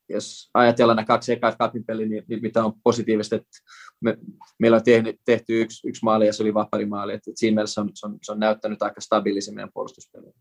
[0.10, 3.58] jos ajatellaan nämä kaksi ekaa kapin peliä, niin, niin, mitä on positiivista, että
[4.02, 4.18] me,
[4.60, 7.90] meillä on tehty, tehty yksi, yksi maali ja se oli vaparimaali, että, siinä mielessä on,
[7.94, 10.32] se on, se on näyttänyt aika stabiilisen meidän puolustuspeliä.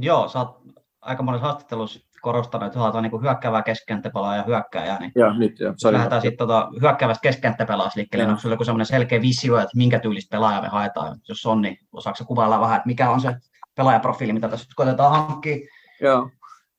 [0.00, 0.62] Joo, sä oot
[1.00, 5.74] aika monessa haastattelussa korostanut, että halutaan niin hyökkäävää keskenttäpelaa ja hyökkääjää, niin Joo, nyt jo.
[5.76, 5.96] Sorry.
[5.96, 9.98] lähdetään sitten tota, hyökkäävästä keskenttäpelaa liikkeelle, niin onko sulla joku sellainen selkeä visio, että minkä
[9.98, 11.18] tyylistä pelaajaa me haetaan?
[11.28, 13.36] Jos on, niin osaako kuvailla vähän, että mikä on se
[13.74, 15.56] pelaajaprofiili, mitä tässä koitetaan, hankkia?
[16.00, 16.30] Joo,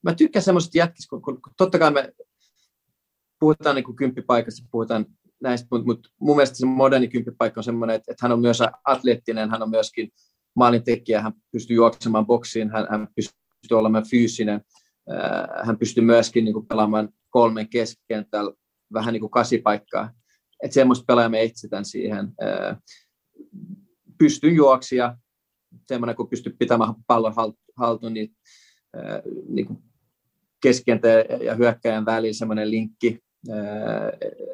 [0.02, 2.12] mä tykkään semmoisesta jätkistä, kun, kun, totta kai me,
[3.40, 5.06] puhutaan niin kymppipaikasta, puhutaan
[5.42, 8.62] näistä, mutta, mutta mun mielestä se moderni kymppipaikka on semmoinen, että, että hän on myös
[8.84, 10.10] atleettinen, hän on myöskin
[10.54, 14.60] maalintekijä, hän pystyy juoksemaan boksiin, hän, hän pystyy olemaan fyysinen,
[15.64, 18.52] hän pystyy myöskin niin kuin pelaamaan kolmen keskentällä
[18.92, 20.10] vähän niin kuin kasipaikkaa.
[20.62, 22.28] Että semmoista pelaajaa me etsitään siihen.
[24.18, 25.16] Pystyn juoksia,
[25.86, 27.34] semmoinen kun pystyy pitämään pallon
[27.76, 28.36] haltuun, niin,
[29.48, 29.78] niin kuin
[30.62, 31.08] keskentä
[31.44, 33.18] ja hyökkäjän väliin semmoinen linkki,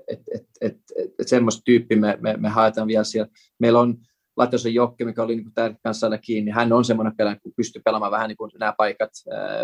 [0.08, 3.30] että et, et, et, et semmoista tyyppiä me, me, me haetaan vielä siellä.
[3.58, 3.98] Meillä on
[4.36, 6.50] Latiosen Jokke, mikä oli niin tärkeä kanssa saada kiinni.
[6.50, 9.10] Hän on semmoinen pelaaja, kun pystyy pelaamaan vähän niin kuin nämä paikat.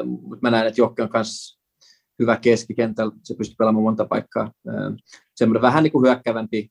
[0.04, 1.58] Mutta mä näen, että Jokke on myös
[2.18, 4.52] hyvä keskikentällä, se pystyy pelaamaan monta paikkaa.
[5.36, 6.70] Semmoinen vähän niin kuin hyökkävämpi,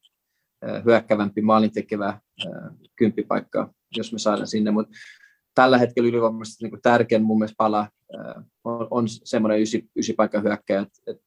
[0.86, 2.20] hyökkävämpi maalin tekevä
[2.96, 4.72] kymppipaikkaa, jos me saadaan sinne.
[4.72, 4.98] Mutta
[5.56, 7.88] tällä hetkellä ylivoimaisesti niin tärkein mun mielestä pala
[8.64, 10.86] on, on semmoinen ysi, ysi paikan hyökkäjä.
[11.08, 11.22] Et,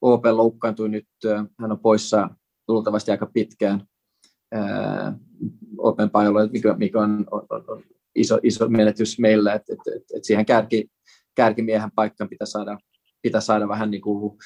[0.00, 1.08] OP loukkaantui nyt,
[1.60, 2.28] hän on poissa
[2.68, 3.86] luultavasti aika pitkään
[5.78, 7.82] Open Pajolla, mikä, mikä on, on, on,
[8.14, 10.90] iso, iso menetys meillä, että et, et, et siihen kärki,
[11.34, 12.78] kärkimiehen paikkaan pitää saada,
[13.22, 14.38] pitää saada vähän niin kuin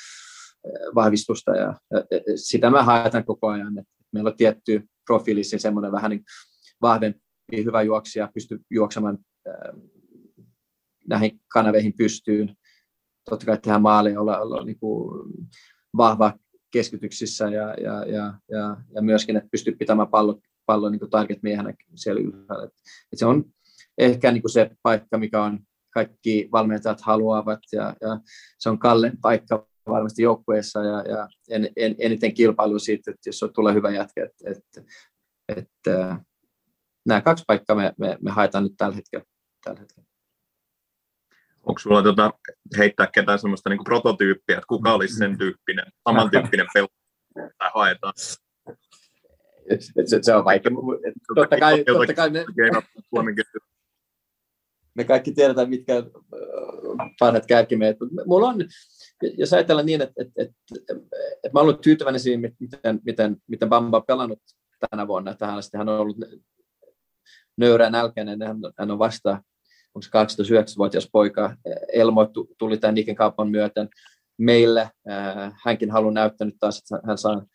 [0.94, 2.02] vahvistusta ja, ja
[2.36, 6.24] sitä mä haetaan koko ajan, että meillä on tietty profiili, semmoinen vähän niin
[6.82, 7.20] vahvempi,
[7.64, 9.82] hyvä juoksija, pystyy juoksemaan äh,
[11.08, 12.56] näihin kanaveihin pystyyn.
[13.30, 15.32] Totta kai tehdään maaleja, olla, olla niin kuin
[15.96, 16.38] vahva
[16.76, 21.74] keskityksissä ja, ja, ja, ja, ja myöskin, että pystyy pitämään pallon, pallon niin target miehenä
[21.94, 22.64] siellä ylhäällä.
[22.64, 22.72] Et,
[23.12, 23.44] et se on
[23.98, 25.60] ehkä niin kuin se paikka, mikä on
[25.94, 28.20] kaikki valmentajat haluavat ja, ja
[28.58, 33.44] se on kallen paikka varmasti joukkueessa ja, ja en, en, eniten kilpailu siitä, että jos
[33.54, 34.24] tulee hyvä jätkä.
[34.24, 34.92] Että, että,
[35.56, 36.16] että,
[37.06, 39.24] nämä kaksi paikkaa me, me, me haetaan nyt tällä hetkellä.
[39.64, 40.15] Tällä hetkellä.
[41.66, 42.30] Onko sulla tota,
[42.78, 48.12] heittää ketään sellaista niin prototyyppiä, että kuka olisi sen tyyppinen, samantyyppinen pelaaja, tai haetaan?
[50.06, 50.72] Se, se on vaikea.
[51.34, 52.44] Totta kai, totta kai me,
[54.94, 55.94] me kaikki tiedetään, mitkä
[57.18, 57.96] parhaat kärkimiehet.
[58.26, 58.56] Mulla on,
[59.38, 60.54] jos ajatellaan niin, että, että, että,
[61.44, 64.42] että mä olen tyytyväinen siihen, miten, miten, miten Bamba on pelannut
[64.90, 65.34] tänä vuonna.
[65.34, 66.16] Tähän asti hän on ollut
[67.56, 69.42] nöyrä nälkäinen, hän, hän on vasta
[69.96, 70.02] onko
[70.36, 71.56] se 12-9-vuotias poika,
[71.92, 72.28] Elmo
[72.58, 73.88] tuli tämän Niken kaupan myöten
[74.38, 74.90] meille.
[75.64, 77.46] Hänkin haluaa näyttää nyt taas, että hän saa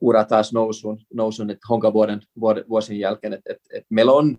[0.00, 2.20] ura taas nousuun, nousuun että honka vuoden,
[2.68, 3.32] vuosien jälkeen.
[3.32, 4.38] Että, että, että meillä on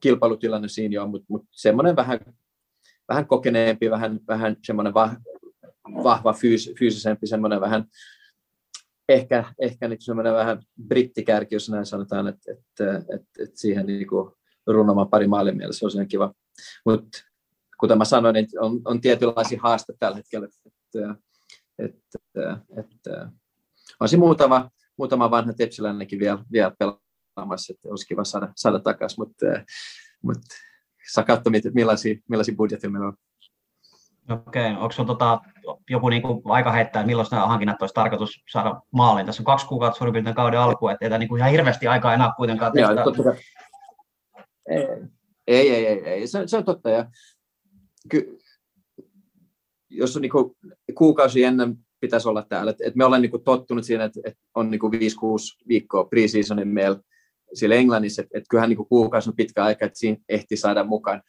[0.00, 2.20] kilpailutilanne siinä jo, mutta, mutta semmoinen vähän,
[3.08, 5.16] vähän kokeneempi, vähän, vähän semmoinen vah,
[6.04, 7.84] vahva fyys, fyysisempi, semmoinen vähän
[9.08, 14.06] ehkä, ehkä niin semmoinen vähän brittikärki, jos näin sanotaan, että, että, että, että siihen niin
[14.06, 14.32] kuin
[15.10, 16.34] pari maalin mielessä, se olisi ihan kiva.
[16.84, 17.18] Mutta
[17.80, 20.70] kuten mä sanoin, niin on, on tietynlaisia haasteita tällä hetkellä, että,
[21.78, 23.30] että, että, että
[24.00, 29.46] olisi muutama, muutama vanha tepsiläinenkin vielä, vielä pelaamassa, että olisi kiva saada, saada takaisin, mutta,
[30.22, 30.56] mutta
[31.12, 33.16] saa katsoa, millaisia, millaisia budjetteja meillä on.
[34.30, 35.40] Okei, onko sinulla tota,
[35.90, 39.26] joku niinku aika heittää, milloin nämä hankinnat olisi tarkoitus saada maaliin?
[39.26, 42.32] Tässä on kaksi kuukautta suurin piirtein kauden alku, että ei niinku ihan hirveästi aikaa enää
[42.36, 43.36] kuitenkaan Joo, totta kai.
[45.46, 46.26] Ei, ei, ei, ei, ei.
[46.26, 46.90] Se, se on totta.
[46.90, 47.10] Ja
[48.08, 48.38] ky,
[49.90, 50.56] jos on niinku
[50.94, 52.70] kuukausi ennen pitäisi olla täällä.
[52.70, 54.94] Et, et me ollaan niinku tottunut siihen, että et on niinku 5-6
[55.68, 57.00] viikkoa pre-seasonin meillä
[57.54, 61.22] siellä Englannissa, että et kyllähän niinku kuukausi on pitkä aika, että siinä ehti saada mukaan.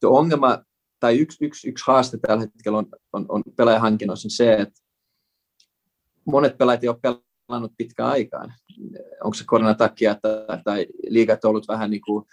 [0.00, 0.64] Tuo ongelma
[1.00, 4.80] tai yksi, yksi, yksi haaste tällä hetkellä on, on, on pelaajahankinnoissa on se, että
[6.26, 8.54] monet pelaajat eivät ole pelannut pitkään aikaan.
[9.24, 12.24] Onko se koronan takia tai, tai liigat ollut vähän niin kuin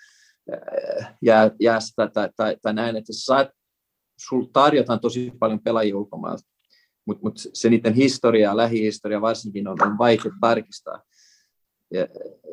[1.21, 3.47] jää, jäästä tai, tai, tai näin, että sä saat,
[4.19, 6.43] sul tarjotaan tosi paljon pelaajia ulkomailta,
[7.08, 11.01] mutta mut se niiden historia, lähihistoria varsinkin on, on vaikea tarkistaa.
[11.91, 12.08] Ja,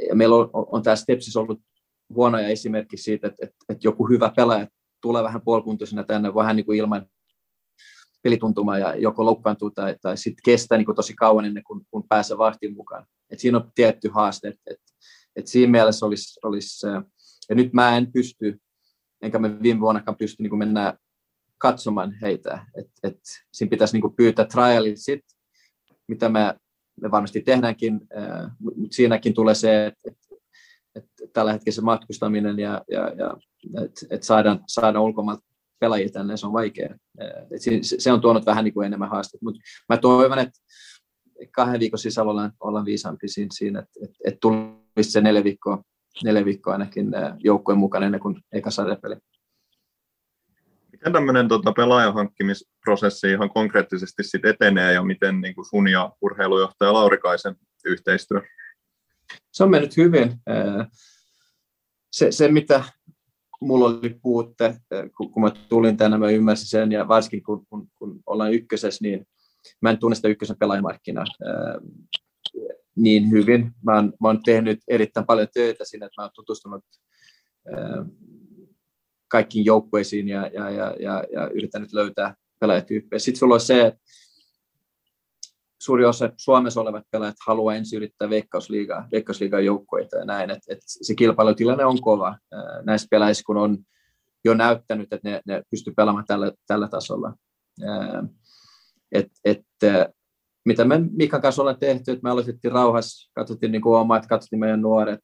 [0.08, 1.60] ja meillä on, on tässä Stepsissä ollut
[2.14, 4.66] huonoja esimerkki siitä, että, että, että joku hyvä pelaaja
[5.02, 7.06] tulee vähän puolikuntoisena tänne vähän niin kuin ilman
[8.22, 12.08] pelituntumaa ja joko loukkaantuu tai, tai sitten kestää niin kuin tosi kauan ennen kuin, kun
[12.08, 13.06] pääsee vahtiin mukaan.
[13.30, 14.80] Et siinä on tietty haaste, että et,
[15.36, 16.86] et siinä mielessä olisi, olisi
[17.50, 18.60] ja nyt mä en pysty,
[19.22, 20.94] enkä me viime vuonnakaan pysty niin mennä
[21.58, 22.66] katsomaan heitä.
[22.76, 23.20] Et, et
[23.52, 25.24] siinä pitäisi niin pyytää trialit sit,
[26.08, 26.54] mitä me,
[27.00, 30.10] me varmasti tehdäänkin, äh, mutta siinäkin tulee se, että
[30.94, 33.36] et, et tällä hetkellä se matkustaminen ja, ja, ja
[33.84, 35.46] että et saadaan, saadaan ulkomailta
[35.80, 36.94] pelaajia tänne, se on vaikea.
[37.50, 40.60] Et se, se on tuonut vähän niin kuin enemmän haasteita, mutta mä toivon, että
[41.52, 45.82] kahden viikon sisällä ollaan, ollaan viisaampi siinä, että et, et tulisi se neljä viikkoa
[46.24, 47.06] neljä viikkoa ainakin
[47.38, 49.16] joukkueen mukana ennen kuin eka sarjapeli.
[50.92, 56.12] Miten tämmöinen tota, pelaajan hankkimisprosessi ihan konkreettisesti sit etenee ja miten niin kuin sun ja
[56.20, 58.42] urheilujohtaja Laurikaisen yhteistyö?
[59.52, 60.36] Se on mennyt hyvin.
[62.12, 62.84] Se, se mitä
[63.60, 64.76] mulla oli puutte,
[65.16, 69.02] kun, kun mä tulin tänne, mä ymmärsin sen, ja varsinkin kun, kun, kun ollaan ykkösessä,
[69.02, 69.26] niin
[69.80, 71.24] mä en tunne sitä ykkösen pelaajamarkkinaa
[72.96, 73.72] niin hyvin.
[73.84, 76.84] Mä oon, mä oon tehnyt erittäin paljon töitä siinä, että mä oon tutustunut
[79.28, 83.18] kaikkiin joukkueisiin ja, ja, ja, ja, ja yrittänyt löytää pelaajatyyppejä.
[83.18, 84.00] Sitten sulla on se, että
[85.82, 90.84] suuri osa Suomessa olevat pelaajat haluaa ensin yrittää veikkausliigaa, veikkausliigan joukkueita ja näin, että, että
[90.86, 92.38] se kilpailutilanne on kova
[92.82, 93.78] näissä pelaajissa, kun on
[94.44, 97.34] jo näyttänyt, että ne, ne pystyy pelaamaan tällä, tällä tasolla.
[99.12, 99.66] Et, et,
[100.64, 104.82] mitä me Mikan kanssa ollaan tehty, että me aloitettiin rauhassa, katsottiin niin omat, katsottiin meidän
[104.82, 105.20] nuoret,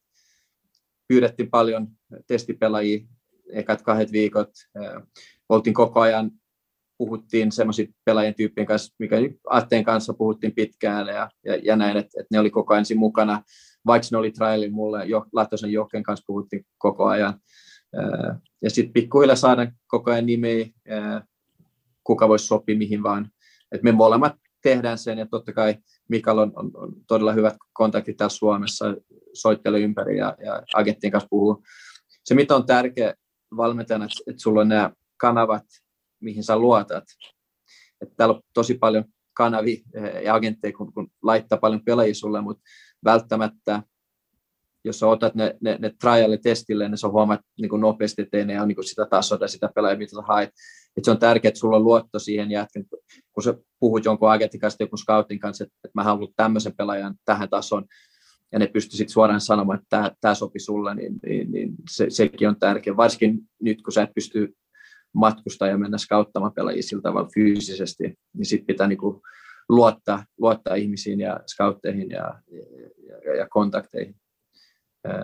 [1.08, 1.88] pyydettiin paljon
[2.26, 3.06] testipelaajia
[3.52, 4.50] ekat kahdet viikot.
[5.48, 6.30] Oltiin koko ajan,
[6.98, 9.16] puhuttiin semmoisia pelaajien tyyppien kanssa, mikä
[9.50, 13.42] Atteen kanssa puhuttiin pitkään ja, ja, ja näin, että, että ne oli koko ajan mukana.
[13.86, 17.40] Vaikka ne oli trialin mulle, jo, Lahtosen Jokken kanssa puhuttiin koko ajan.
[18.62, 20.66] Ja sitten pikkuhiljaa saadaan koko ajan nimeä,
[22.04, 23.30] kuka voisi sopia mihin vaan.
[23.72, 25.74] Et me molemmat tehdään sen ja totta kai
[26.08, 28.84] Mikael on, on, on todella hyvät kontaktit täällä Suomessa,
[29.32, 31.62] soittelee ympäri ja, ja agenttien kanssa puhuu.
[32.24, 33.14] Se, mitä on tärkeä
[33.56, 35.62] valmentajana, että, että sulla on nämä kanavat,
[36.20, 37.04] mihin sä luotat.
[38.00, 39.04] Että täällä on tosi paljon
[39.36, 42.62] kanavia eh, ja agentteja, kun, kun laittaa paljon pelaajia sulle, mutta
[43.04, 43.82] välttämättä,
[44.84, 48.58] jos sä otat ne, ne, ne trial-testille, niin sä huomaat niin kuin nopeasti, että ne
[48.58, 50.50] ole niin kuin sitä tasoa tai sitä pelaajia, mitä sä haet.
[50.96, 52.84] Et se on tärkeää, että sulla on luotto siihen jätkän,
[53.32, 57.14] kun sä puhut jonkun agentin kanssa, jonkun scoutin kanssa, että, että mä haluan tämmöisen pelaajan
[57.24, 57.84] tähän tasoon,
[58.52, 62.48] ja ne pystyy sitten suoraan sanomaan, että tämä, sopi sulle, niin, niin, niin se, sekin
[62.48, 62.96] on tärkeä.
[62.96, 64.56] Varsinkin nyt, kun sä et pysty
[65.14, 69.22] matkustaa ja mennä skauttamaan pelaajia sillä tavalla fyysisesti, niin sitten pitää niinku
[69.68, 72.42] luottaa, luottaa ihmisiin ja scoutteihin ja,
[73.24, 74.16] ja, ja kontakteihin.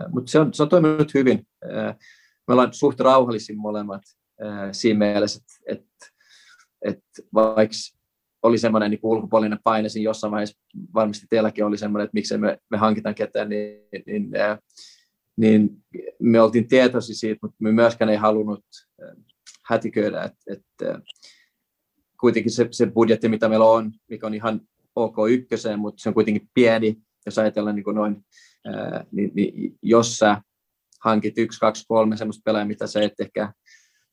[0.08, 1.46] Mutta se on, se on toiminut hyvin.
[2.48, 4.02] Me ollaan suht rauhallisin molemmat
[4.72, 5.86] siinä mielessä, että et,
[6.84, 7.76] et vaikka
[8.42, 10.60] oli semmoinen niin ulkopuolinen paine siinä jossain vaiheessa,
[10.94, 14.30] varmasti teilläkin oli semmoinen, että miksei me, me hankitaan ketään, niin, niin,
[15.36, 15.70] niin
[16.18, 18.64] me oltiin tietoisia siitä, mutta me myöskään ei halunnut
[19.64, 21.00] hätiköidä, että, että
[22.20, 24.60] kuitenkin se, se budjetti, mitä meillä on, mikä on ihan
[24.96, 28.24] OK ykköseen, mutta se on kuitenkin pieni, jos ajatellaan niin kuin noin,
[29.12, 30.42] niin, niin jos sä
[31.00, 33.52] hankit yksi, kaksi, kolme semmoista pelaajaa, mitä sä et ehkä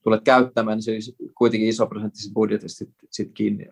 [0.04, 3.66] tulet käyttämään, niin se olisi kuitenkin iso prosentti budjetista sit, sit kiinni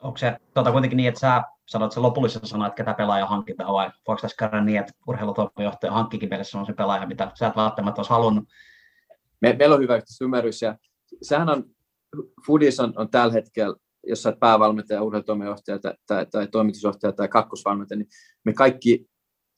[0.00, 3.74] onko se tota, kuitenkin niin, että sä sanoit se lopullisessa sana, että ketä pelaaja hankitaan,
[3.74, 7.98] vai voiko tässä käydä niin, että urheilutoimijohtaja hankkikin meille se pelaaja, mitä sä et välttämättä
[7.98, 8.44] olisi halunnut?
[9.40, 10.76] Me, meillä on hyvä ymmärrys, ja
[11.22, 11.64] sehän on,
[12.46, 17.28] Foodis on, on tällä hetkellä, jos sä oot päävalmentaja, urheilutoimijohtaja tai, tai, tai toimitusjohtaja tai
[17.28, 18.08] kakkosvalmentaja, niin
[18.44, 19.06] me kaikki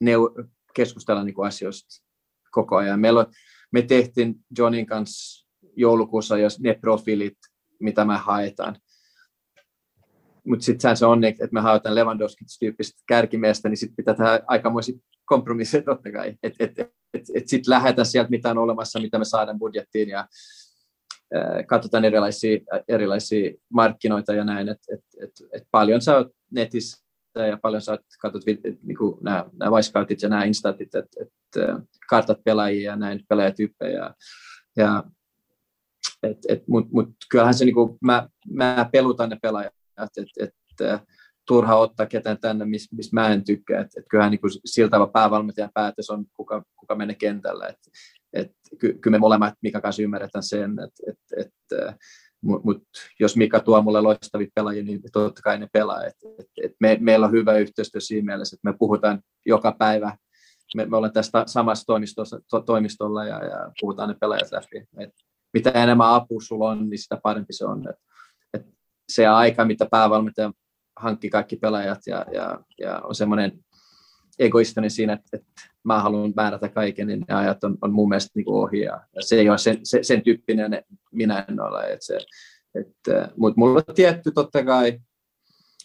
[0.05, 2.05] neu- keskustellaan niin asioista
[2.51, 3.01] koko ajan.
[3.01, 3.27] Meillä on,
[3.73, 7.39] me tehtiin Johnin kanssa joulukuussa jos ne profiilit,
[7.81, 8.77] mitä me haetaan
[10.47, 15.83] mutta sitten se on, että me haetaan Lewandowski-tyyppistä kärkimiestä, niin sitten pitää tehdä aikamoisia kompromisseja
[15.83, 16.35] totta kai.
[16.43, 20.21] Että et, et, et, sitten lähdetään sieltä, mitä on olemassa, mitä me saadaan budjettiin ja
[21.37, 24.69] äh, katsotaan erilaisia, erilaisia markkinoita ja näin.
[24.69, 30.23] Että et, et, et paljon sä oot netissä ja paljon sä katsot niin nämä, Wisecountit
[30.23, 31.33] ja nämä Instatit, että et,
[32.09, 33.99] kartat pelaajia ja näin pelaajatyyppejä.
[33.99, 34.15] Ja,
[34.77, 35.05] ja
[36.69, 41.07] Mutta mut kyllähän se, niin kuin, mä, mä pelutan ne pelaajat että, että, että
[41.47, 43.81] turha ottaa ketään tänne, missä mis mä en tykkää.
[43.81, 47.67] Että, että kyllähän niin siltä päävalmentajan päätös on, kuka, kuka menee kentällä.
[47.67, 47.91] Että,
[48.33, 51.97] että ky, kyllä me molemmat Mika kanssa ymmärretään sen, että, että, että
[52.43, 52.83] mutta mut,
[53.21, 56.05] jos Mika tuo mulle loistavia pelaajia, niin totta kai ne pelaa.
[56.05, 60.17] Et, et, et me, meillä on hyvä yhteistyö siinä mielessä, että me puhutaan joka päivä.
[60.77, 64.87] Me, me ollaan tästä samassa toimistossa, to, toimistolla ja, ja puhutaan ne pelaajat läpi.
[64.99, 65.11] Et
[65.55, 67.89] mitä enemmän apua sulla on, niin sitä parempi se on.
[67.89, 67.97] Et
[69.15, 70.53] se aika, mitä päävalmentaja
[70.97, 73.65] hankki kaikki pelaajat ja, ja, ja on semmoinen
[74.39, 78.31] egoistinen siinä, että, että mä haluan määrätä kaiken, niin ne ajat on, on mun mielestä
[78.35, 81.93] niin ohi ja, se ei ole sen, se, sen tyyppinen, minä en ole.
[81.93, 82.19] Että se,
[82.75, 85.01] että, mutta mulla on tietty totta kai,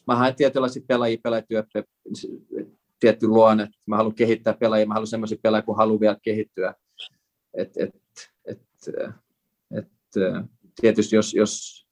[0.07, 1.83] mä haen tietynlaisia pelaajia, pelaajatyöppe,
[2.99, 6.73] tietty luonne, mä haluan kehittää pelaajia, mä haluan semmoisia pelaajia, kun haluan vielä kehittyä.
[7.53, 7.95] Et, et,
[8.45, 8.61] et,
[9.71, 9.87] et,
[10.81, 11.87] tietysti jos, jos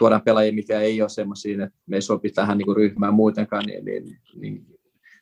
[0.00, 3.84] tuodaan pelaajia, mikä ei ole semmoisia, että me ei sopi tähän niin ryhmään muutenkaan, niin,
[3.84, 4.66] niin, niin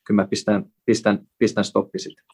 [0.05, 2.25] kyllä mä pistän, pistän, pistän stoppi sitten.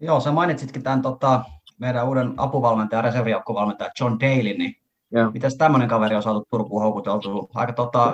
[0.00, 1.44] Joo, sä mainitsitkin tämän tota,
[1.78, 4.74] meidän uuden apuvalmentaja, reservijoukkovalmentaja John Daly, niin
[5.10, 5.30] Joo.
[5.30, 7.48] miten tämmöinen kaveri on saatu Turkuun houkuteltua?
[7.54, 8.12] Aika tota,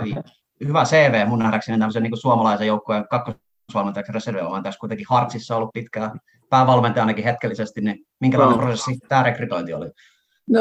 [0.65, 7.03] hyvä CV mun nähdäkseni tämmöisen niin suomalaisen joukkueen kakkosvalmentajaksi, reservivalmentajaksi, kuitenkin Hartsissa ollut pitkään päävalmentaja
[7.03, 8.63] ainakin hetkellisesti, niin minkälainen No.
[8.63, 9.91] prosessi tämä rekrytointi oli?
[10.51, 10.61] No,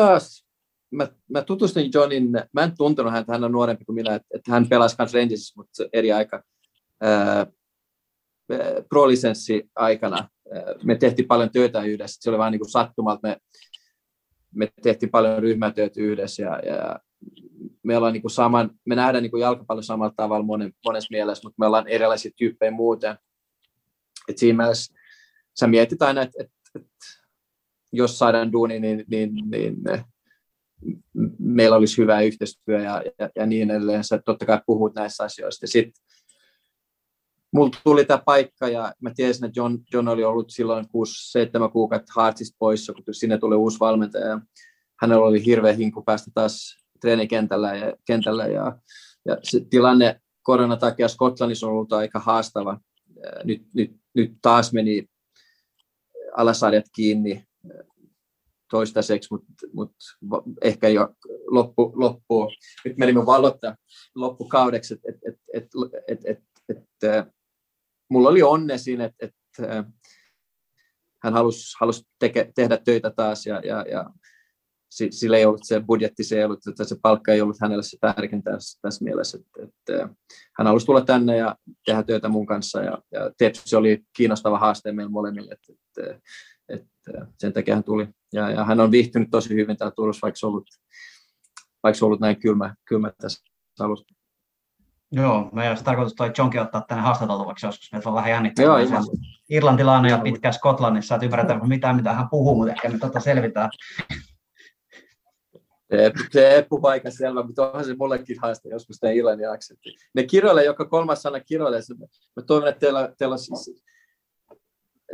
[0.91, 4.69] mä, mä tutustuin Johnin, mä en tuntenut häntä, hän on nuorempi kuin minä, että, hän
[4.69, 6.43] pelasi myös Rangersissa, mutta eri aika.
[8.89, 10.29] Pro-lisenssi aikana
[10.83, 13.37] me tehtiin paljon töitä yhdessä, se oli vähän niin sattumalta, me,
[14.55, 16.99] me tehtiin paljon ryhmätyötä yhdessä ja, ja
[17.83, 21.47] me ollaan niin kuin saman, me nähdään niin kuin jalkapallo samalla tavalla monen, monessa mielessä,
[21.47, 23.17] mutta me ollaan erilaisia tyyppejä muuten.
[24.29, 24.93] Et siinä mielessä
[25.59, 27.05] sä mietit aina, että, että, että
[27.91, 30.05] jos saadaan duuni, niin, niin, niin me,
[31.39, 34.03] meillä olisi hyvä yhteistyö ja, ja, ja niin edelleen.
[34.03, 35.67] Sä totta kai puhut näistä asioista.
[35.67, 36.03] Sitten
[37.53, 42.21] mulla tuli tämä paikka ja mä tiesin, että John, John oli ollut silloin 6-7 kuukautta
[42.21, 44.27] Heartsista poissa, kun sinne tuli uusi valmentaja.
[44.27, 44.39] Ja
[45.01, 48.77] hänellä oli hirveä hinku päästä taas treenikentällä ja, kentällä ja,
[49.25, 52.79] ja se tilanne koronan takia Skotlannissa on ollut aika haastava.
[53.43, 55.05] Nyt, nyt, nyt taas meni
[56.35, 57.45] alasarjat kiinni
[58.71, 59.91] toistaiseksi, mutta mut
[60.61, 61.09] ehkä jo
[61.47, 62.51] loppu, loppu
[62.85, 63.75] nyt menimme valottaa
[64.15, 65.15] loppukaudeksi, että et,
[65.53, 65.65] et,
[66.07, 67.25] et, et, et, et, äh,
[68.09, 69.35] mulla oli onne siinä, että et,
[69.69, 69.85] äh,
[71.23, 74.09] hän halusi, halusi teke, tehdä töitä taas ja, ja, ja
[74.91, 77.83] si- sillä ei ollut se budjetti, se, ei ollut, että se palkka ei ollut hänelle
[77.83, 80.09] se tärkeintä tässä, tässä mielessä, että, että äh,
[80.57, 81.55] hän halusi tulla tänne ja
[81.85, 86.19] tehdä töitä mun kanssa ja, ja Tepsi oli kiinnostava haaste meillä molemmille, että, että,
[86.73, 88.07] että sen takia hän tuli.
[88.33, 90.67] Ja, ja hän on viihtynyt tosi hyvin täällä Turussa, vaikka se ollut,
[91.83, 93.43] vaikka se ollut näin kylmä, kylmä tässä
[93.79, 94.15] alussa.
[95.11, 98.65] Joo, meidän olisi tarkoitus toi Jonkin ottaa tänne haastateltavaksi joskus, meitä on vähän jännittää.
[98.65, 99.03] Joo, ihan.
[99.49, 103.69] Irlantilainen ja pitkään Skotlannissa, että ymmärretäänkö mitään, mitä hän puhuu, mutta ehkä me tota selvitään.
[105.91, 109.89] Se, se Eppu paikka selvä, mutta onhan se mullekin haaste joskus ne Irlannin aksentti.
[110.15, 111.81] Ne kiroilee, joka kolmas sana kiroilee.
[111.81, 111.93] se-
[112.35, 113.83] Mä toivon, että teillä, teillä on siis,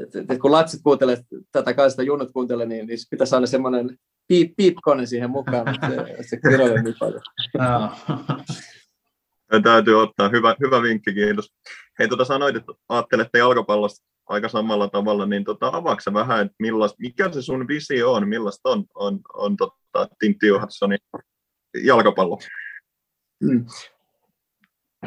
[0.03, 1.17] että, että kun lapset kuuntelee
[1.51, 6.23] tätä kanssa, junnut kuuntelee, niin, niin pitäisi saada semmoinen piip, piipkone siihen mukaan, mutta se,
[6.29, 7.21] se kiroilee niin paljon.
[9.51, 10.29] Ja täytyy ottaa.
[10.29, 11.53] Hyvä, hyvä vinkki, kiitos.
[11.99, 16.95] Hei, tuota sanoit, että ajattelette jalkapallosta aika samalla tavalla, niin tota, avaaksa vähän, että millais,
[16.99, 20.99] mikä se sun visio on, millaista on, on, on tota, Tintti Johanssonin
[21.83, 22.39] jalkapallo?
[23.43, 23.65] Mm.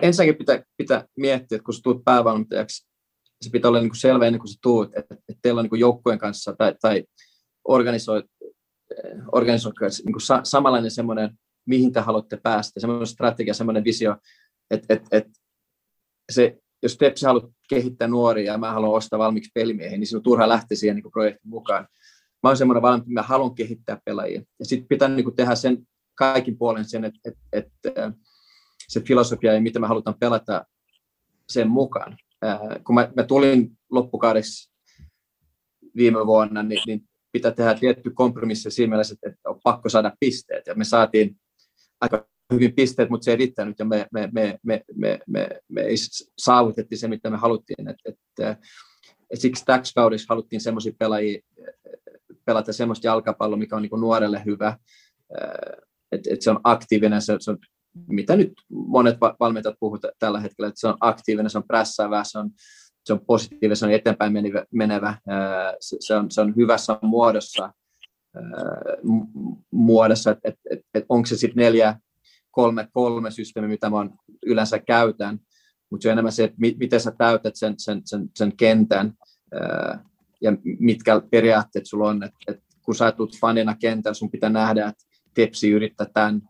[0.02, 2.89] Ensinnäkin pitää, pitää miettiä, että kun sä tulet päävalmentajaksi,
[3.42, 5.70] se pitää olla niin kuin selvä ennen kuin sä tulet, että, että teillä on niin
[5.70, 7.04] kuin joukkueen kanssa tai, tai
[7.68, 8.24] organisoit,
[9.32, 9.74] organisoit
[10.04, 14.16] niin kuin sa, samanlainen semmoinen, mihin te haluatte päästä, semmoinen strategia, semmoinen visio,
[14.70, 15.32] että, että, että
[16.32, 20.48] se, jos Tepsi haluat kehittää nuoria ja mä haluan ostaa valmiiksi pelimiehiä, niin sinun turha
[20.48, 21.88] lähteä siihen niin projektin mukaan.
[22.42, 24.42] Mä olen semmoinen valmentaja, että mä haluan kehittää pelaajia.
[24.58, 28.12] Ja sitten pitää niin kuin tehdä sen kaikin puolen sen, että, että, että
[28.88, 30.64] se filosofia ja mitä me halutaan pelata
[31.48, 32.16] sen mukaan.
[32.42, 34.72] Ää, kun mä, mä tulin loppukaudeksi
[35.96, 40.66] viime vuonna, niin, niin pitää tehdä tietty kompromissi siinä mielessä, että, on pakko saada pisteet.
[40.66, 41.36] Ja me saatiin
[42.00, 45.80] aika hyvin pisteet, mutta se ei riittänyt ja me, me, me, me, me, me, me
[45.82, 45.94] ei
[46.38, 47.88] saavutettiin se, mitä me haluttiin.
[47.88, 48.58] Et, et,
[49.30, 51.40] et siksi täksi kaudeksi haluttiin semmoisia pelaajia,
[52.44, 54.76] pelata semmoista jalkapalloa, mikä on niin nuorelle hyvä,
[56.12, 57.58] että et se on aktiivinen, se, se on
[58.08, 62.38] mitä nyt monet valmentajat puhuvat tällä hetkellä, että se on aktiivinen, se on prässäävä, se
[62.38, 62.50] on,
[63.04, 65.18] se on positiivinen, se on eteenpäin menevä, menevä
[65.80, 67.72] se, on, se on hyvässä muodossa,
[69.70, 71.96] muodossa että et, et, et onko se sitten neljä,
[72.50, 73.96] kolme, kolme systeemi, mitä mä
[74.46, 75.38] yleensä käytän,
[75.90, 79.12] mutta se on enemmän se, että miten sä täytät sen, sen, sen, sen kentän
[80.40, 84.88] ja mitkä periaatteet sulla on, että et kun sä tulet fanina kentällä, sun pitää nähdä,
[84.88, 86.42] että Tepsi yrittää tämän,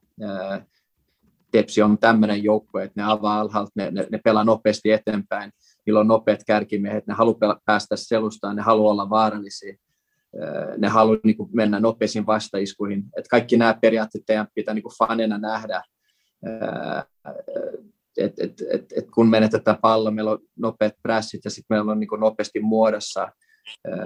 [1.52, 5.53] Tepsi on tämmöinen joukkue, että ne avaa alhaalta, ne, ne, ne pelaa nopeasti eteenpäin,
[5.86, 9.76] niillä on nopeat kärkimiehet, ne haluaa päästä selustaan, ne haluaa olla vaarallisia,
[10.78, 13.05] ne haluaa niin mennä nopeisiin vastaiskuihin.
[13.16, 15.82] Et kaikki nämä periaatteet teidän pitää niin kuin fanina nähdä,
[18.16, 22.01] että et, et, et kun menetetään pallo, meillä on nopeat prässit ja sitten meillä on
[22.01, 23.28] niin nopeasti muodossa,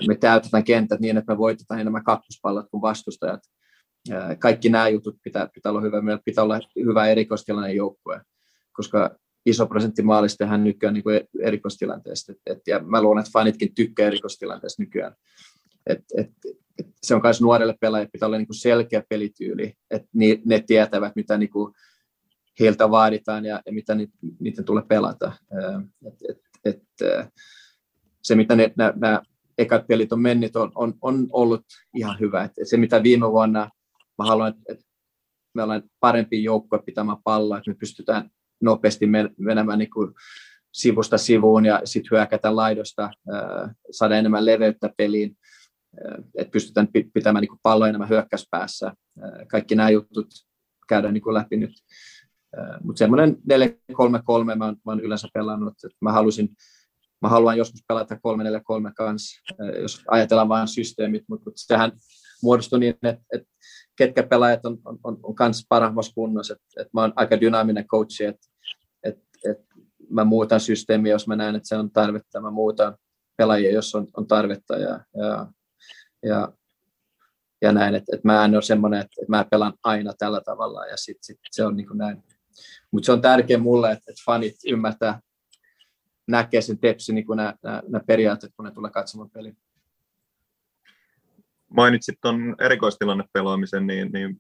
[0.08, 3.40] me täytetään kentät niin, että me voitetaan enemmän kakkospallot kuin vastustajat
[4.38, 6.02] kaikki nämä jutut pitää, pitää olla hyvä.
[6.02, 8.20] Meillä pitää olla hyvä erikoistilanne joukkue,
[8.72, 12.32] koska iso prosentti maalistahan nykyään niin kuin erikoistilanteesta.
[12.32, 15.14] Et, et, ja mä luulen, että fanitkin tykkää erikoistilanteesta nykyään.
[15.86, 16.30] Et, et,
[16.78, 20.60] et se on myös nuorelle pelaajille pitää olla niin kuin selkeä pelityyli, että ni, ne
[20.66, 21.74] tietävät, mitä niin kuin
[22.60, 24.08] heiltä vaaditaan ja, ja mitä ni,
[24.40, 25.32] niiden tulee pelata.
[26.06, 26.82] Et, et, et,
[28.22, 28.54] se, mitä
[28.96, 29.22] nämä
[29.58, 32.44] ekat pelit on mennyt, on, on, on ollut ihan hyvä.
[32.44, 33.70] Et se, mitä viime vuonna
[34.18, 34.80] mä haluan, että et
[35.54, 38.30] me ollaan parempi joukko pitämään palloa, että me pystytään
[38.62, 39.06] nopeasti
[39.38, 40.14] menemään niin kuin
[40.72, 43.10] sivusta sivuun ja sitten hyökätä laidosta,
[43.90, 45.36] saada enemmän leveyttä peliin,
[46.34, 48.92] että pystytään pitämään niin palloa enemmän hyökkäyspäässä.
[49.48, 50.28] Kaikki nämä jutut
[50.88, 51.72] käydään niin kuin läpi nyt.
[52.82, 53.36] Mutta semmoinen
[53.92, 53.94] 4-3-3
[54.56, 56.56] mä, oon yleensä pelannut, mä halusin
[57.22, 58.18] mä haluan joskus pelata 3-4-3
[58.96, 59.42] kanssa,
[59.82, 61.92] jos ajatellaan vain systeemit, mutta sehän
[62.44, 63.48] muodostui niin, että, että
[63.96, 67.86] ketkä pelaajat on, on, on, on kanssa parhaimmassa kunnossa, että, että mä oon aika dynaaminen
[67.86, 68.46] coachi, että,
[69.02, 69.74] että, että
[70.10, 72.96] mä muutan systeemiä, jos mä näen, että se on tarvetta, mä muutan
[73.36, 75.46] pelaajia, jos on, on tarvetta ja, ja,
[76.22, 76.52] ja,
[77.62, 80.86] ja näin, että, että mä en ole semmoinen, että, että mä pelaan aina tällä tavalla
[80.86, 82.22] ja sitten sit se on niin kuin näin.
[82.90, 85.20] Mutta se on tärkeä mulle, että, että fanit ymmärtää,
[86.28, 89.56] näkee sen tepsi, niin nämä, periaatteet, kun ne tulee katsomaan peliin.
[91.76, 94.36] Mainitsit tuon erikoistilannepelaamisen, niin, niin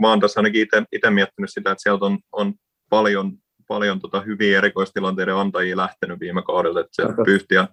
[0.00, 2.54] mä oon tässä ainakin itse miettinyt sitä, että sieltä on, on
[2.90, 3.32] paljon,
[3.68, 7.68] paljon tota hyviä erikoistilanteiden antajia lähtenyt viime kaudella, että se Pyhtiä,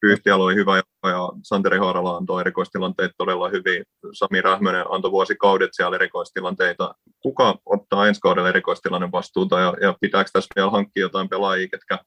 [0.00, 3.84] Pyhtiä oli hyvä ja, ja Santeri Haarala antoi erikoistilanteet todella hyvin.
[4.12, 6.94] Sami Rähmönen antoi vuosikaudet siellä erikoistilanteita.
[7.20, 11.98] Kuka ottaa ensi kaudella erikoistilanne vastuuta ja, ja pitääkö tässä vielä hankkia jotain pelaajia, ketkä,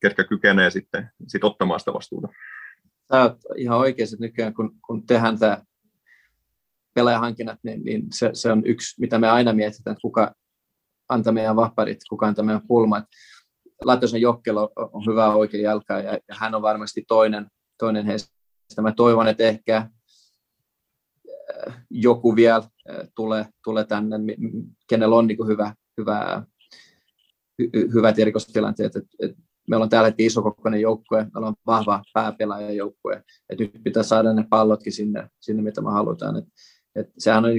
[0.00, 2.28] ketkä kykenee sitten sit ottamaan sitä vastuuta?
[3.12, 5.62] Sä oot ihan oikeassa, nykyään kun, kun tehdään tämä
[6.94, 10.34] pelaajahankinnat, niin, niin se, se, on yksi, mitä me aina mietitään, että kuka
[11.08, 13.04] antaa meidän vapparit, kuka antaa meidän pulmat.
[13.84, 17.46] Latosen Jokkelo on hyvä oikein jalka ja, ja hän on varmasti toinen,
[17.78, 18.30] toinen heistä.
[18.80, 19.88] Mä toivon, että ehkä äh,
[21.90, 24.16] joku vielä äh, tulee, tulee tänne,
[24.88, 26.42] kenellä on niin hyvä, hyvä,
[27.58, 28.96] hy, hyvät erikoistilanteet.
[28.96, 29.36] Et, et
[29.70, 34.44] meillä on täällä iso isokokoinen joukkue, meillä on vahva pääpelaajajoukkue, että nyt pitää saada ne
[34.50, 36.36] pallotkin sinne, sinne mitä me halutaan.
[36.36, 36.44] Et,
[36.94, 37.50] et sehän on,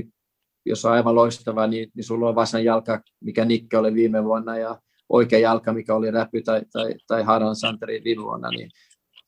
[0.65, 4.57] jos on aivan loistavaa, niin, niin sulla on vasen jalka, mikä Nikke oli viime vuonna,
[4.57, 8.69] ja oikea jalka, mikä oli Räpy tai, tai, tai Haran Santeri viime vuonna, niin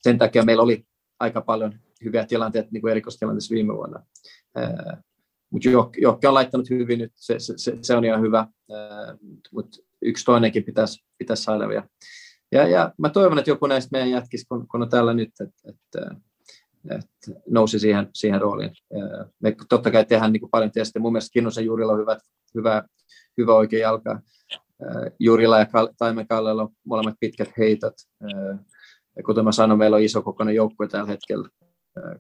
[0.02, 0.86] sen takia meillä oli
[1.20, 1.74] aika paljon
[2.06, 4.06] hyviä tilanteita niin kuin erikoistilanteessa viime vuonna.
[5.50, 8.48] Mutta Jokke on laittanut hyvin nyt, se, se, se on ihan hyvä,
[9.52, 11.88] mutta yksi toinenkin pitäisi, pitäisi saada vielä.
[12.54, 15.70] Ja, ja mä toivon, että joku näistä meidän jätkistä, kun, kun on täällä nyt, että,
[15.70, 16.16] että,
[16.92, 18.72] että nousi siihen, siihen rooliin.
[19.40, 21.00] Me totta kai tehdään niin kuin paljon tietysti.
[21.00, 22.18] Mun mielestä Kinnusen Juurilla on hyvä,
[22.56, 22.84] hyvä,
[23.38, 24.20] hyvä oikea jalka.
[25.20, 25.66] Juurilla ja
[25.98, 27.94] Taimen Kallella on molemmat pitkät heitot.
[29.18, 31.50] Ja kuten mä sanoin, meillä on iso kokoinen joukkue tällä hetkellä.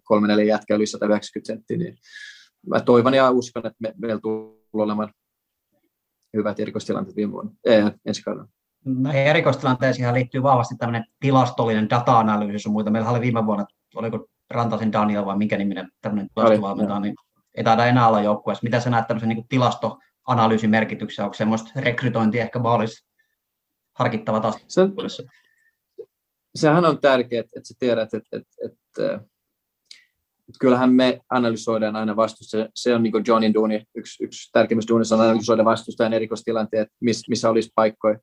[0.03, 1.77] Kolme neljä jätkää yli 190 senttiä.
[1.77, 1.97] Niin
[2.67, 5.13] mä toivon ja uskon, että me, meillä tulee olemaan
[6.37, 7.51] hyvät erikoistilanteet viime vuonna,
[8.05, 8.47] ensi kaudella
[8.85, 12.89] näihin erikoistilanteisiin liittyy vahvasti tämmöinen tilastollinen data-analyysi muita.
[12.89, 13.65] Meillä oli viime vuonna,
[13.95, 17.15] oliko Rantasen Daniel vai mikä niminen tämmöinen tilastovalmentaja, niin
[17.57, 18.63] ei taida enää olla joukkueessa.
[18.63, 21.25] Mitä sä näet tämmöisen niin tilastoanalyysin merkityksen?
[21.25, 23.05] Onko semmoista rekrytointia ehkä olisi
[23.93, 24.55] harkittava taas?
[24.67, 24.81] Se,
[26.55, 29.15] sehän on tärkeää, että sä tiedät, että, että, että,
[30.49, 32.57] että kyllähän me analysoidaan aina vastusta.
[32.75, 36.87] Se on niin kuin Johnin duuni, yksi, yksi tärkeimmistä duunista on analysoida vastustajan erikoistilanteet,
[37.29, 38.19] missä olisi paikkoja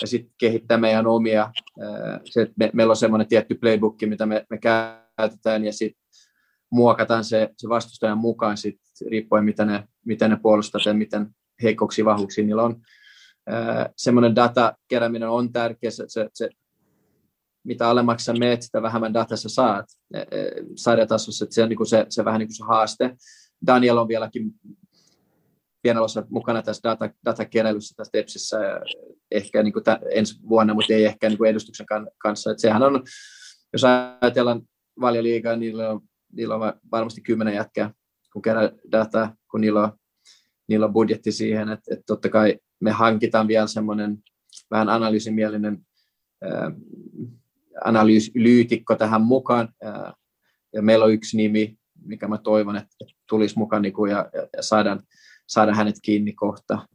[0.00, 1.52] ja sitten kehittää meidän omia.
[2.24, 6.04] Se, että me, meillä on semmoinen tietty playbook, mitä me, me käytetään ja sitten
[6.70, 8.80] muokataan se, se vastustajan mukaan sit,
[9.10, 11.28] riippuen, mitä ne, mitä ne puolustaa ja miten
[11.62, 12.82] heikkouksia vahvuuksia niillä on.
[13.96, 16.48] Semmoinen data kerääminen on tärkeä, se, se, se
[17.64, 19.86] mitä alemmaksi sä meet, sitä vähemmän dataa sä saat
[20.76, 23.16] sarjatasossa, se on niin se, se vähän niin kuin se haaste.
[23.66, 24.52] Daniel on vieläkin
[25.84, 28.58] pienellä osalla mukana tässä data, datakeräilyssä tässä TEPSissä
[29.30, 31.86] ehkä niin kuin tämän, ensi vuonna, mutta ei ehkä niin kuin edustuksen
[32.18, 32.50] kanssa.
[32.50, 33.02] Et sehän on,
[33.72, 34.62] jos ajatellaan
[35.00, 36.00] valioliigaa, niillä on,
[36.32, 37.90] niillä on varmasti kymmenen jätkää,
[38.32, 39.92] kun kerää dataa, kun niillä on,
[40.68, 44.18] niillä on budjetti siihen, että, että totta kai me hankitaan vielä semmoinen
[44.70, 45.78] vähän analyysimielinen
[46.42, 46.72] ää,
[47.84, 50.12] analyytikko tähän mukaan, ää,
[50.72, 52.96] ja meillä on yksi nimi, mikä mä toivon, että
[53.28, 55.02] tulisi mukaan niin kuin, ja, ja, ja saadaan
[55.46, 56.88] saada hänet kiinni kohta.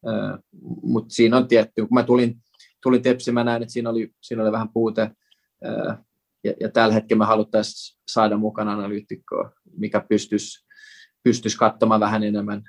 [0.83, 2.41] Mutta siinä on tietty, kun mä tulin,
[2.83, 5.11] tulin Tepsi, mä näin, että siinä oli, siinä oli vähän puute.
[6.43, 10.65] Ja, ja tällä hetkellä me haluttaisiin saada mukana analyytikkoa, mikä pystyisi,
[11.23, 12.63] pystyisi katsomaan vähän enemmän,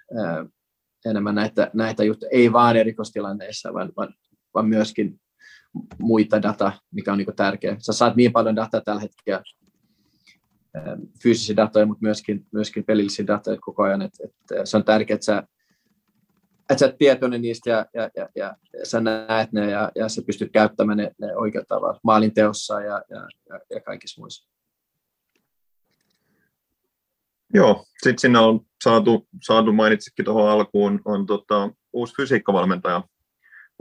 [1.07, 2.31] enemmän näitä, näitä juttuja.
[2.33, 4.15] Ei vaan erikoistilanneissa, vaan, vaan,
[4.55, 5.21] vaan myöskin
[5.99, 7.77] muita data, mikä on niin tärkeä.
[7.79, 9.43] Sä saat niin paljon dataa tällä hetkellä,
[11.23, 14.03] fyysisiä datoja, mutta myöskin, myöskin pelillisiä datoja koko ajan.
[14.03, 15.43] Et, et se on tärkeää, että sä
[16.71, 20.23] että sä oot tietoinen niistä ja, ja, ja, ja sä näet ne ja, ja sä
[20.27, 24.51] pystyt käyttämään ne, ne oikealla tavalla maalinteossa ja, ja, ja, ja kaikissa muissa.
[27.55, 33.03] Joo, sitten sinne on saatu, saatu mainitsikin tuohon alkuun, on tota, uusi fysiikkavalmentaja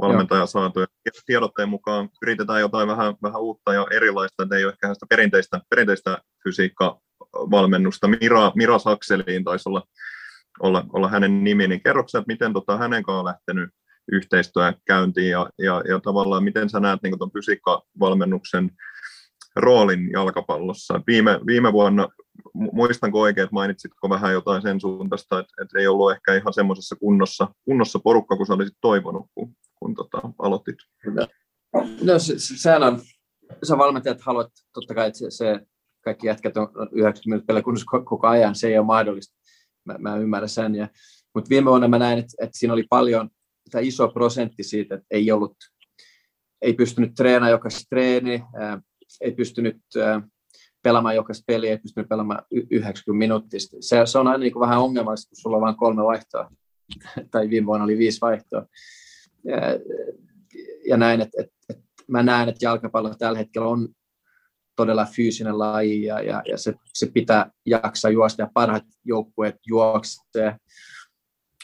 [0.01, 0.47] valmentaja Joo.
[0.47, 0.79] saatu.
[0.79, 0.87] Ja
[1.25, 5.61] tiedotteen mukaan yritetään jotain vähän, vähän uutta ja erilaista, että ei ole ehkä sitä perinteistä,
[5.69, 8.07] perinteistä fysiikkavalmennusta.
[8.07, 9.83] Mira, Mira Sakseliin taisi olla,
[10.59, 13.69] olla, olla hänen nimi, niin kerroksä, että miten tota, hänen kanssaan on lähtenyt
[14.11, 18.71] yhteistyö käyntiin ja, ja, ja tavallaan miten sä näet niin tuon fysiikkavalmennuksen
[19.55, 21.01] roolin jalkapallossa.
[21.07, 22.07] Viime, viime vuonna,
[22.53, 26.95] muistanko oikein, että mainitsitko vähän jotain sen suuntaista, että, että ei ollut ehkä ihan semmoisessa
[26.95, 30.75] kunnossa, kunnossa porukka, kun sä olisit toivonut, kun, kun tota, aloitit?
[32.01, 32.99] No se, sehän on,
[33.63, 35.59] sä valmentajat haluat totta kai, että se, se
[36.03, 39.38] kaikki jätkät on 90 pelejä kunnossa koko ajan, se ei ole mahdollista.
[39.85, 40.75] Mä, mä ymmärrän sen.
[40.75, 40.87] Ja,
[41.35, 43.29] mutta viime vuonna mä näin, että, että siinä oli paljon,
[43.71, 45.55] tämä iso prosentti siitä, että ei ollut,
[46.61, 48.81] ei pystynyt treenaamaan jokaista treeni, ää,
[49.21, 50.21] ei pystynyt ää,
[50.81, 53.59] pelaamaan jokaista peliä, ei pystynyt pelaamaan 90 minuuttia.
[53.79, 56.51] Se, se on aina niin kuin vähän ongelmallista, kun sulla on vain kolme vaihtoa,
[57.31, 58.65] tai viime vuonna oli viisi vaihtoa.
[59.43, 59.57] Ja,
[60.87, 63.89] ja näin, että, että, että mä näen, että jalkapallo tällä hetkellä on
[64.79, 70.57] todella fyysinen laji ja, ja, ja se, se pitää jaksaa juosta ja parhaat joukkueet juoksee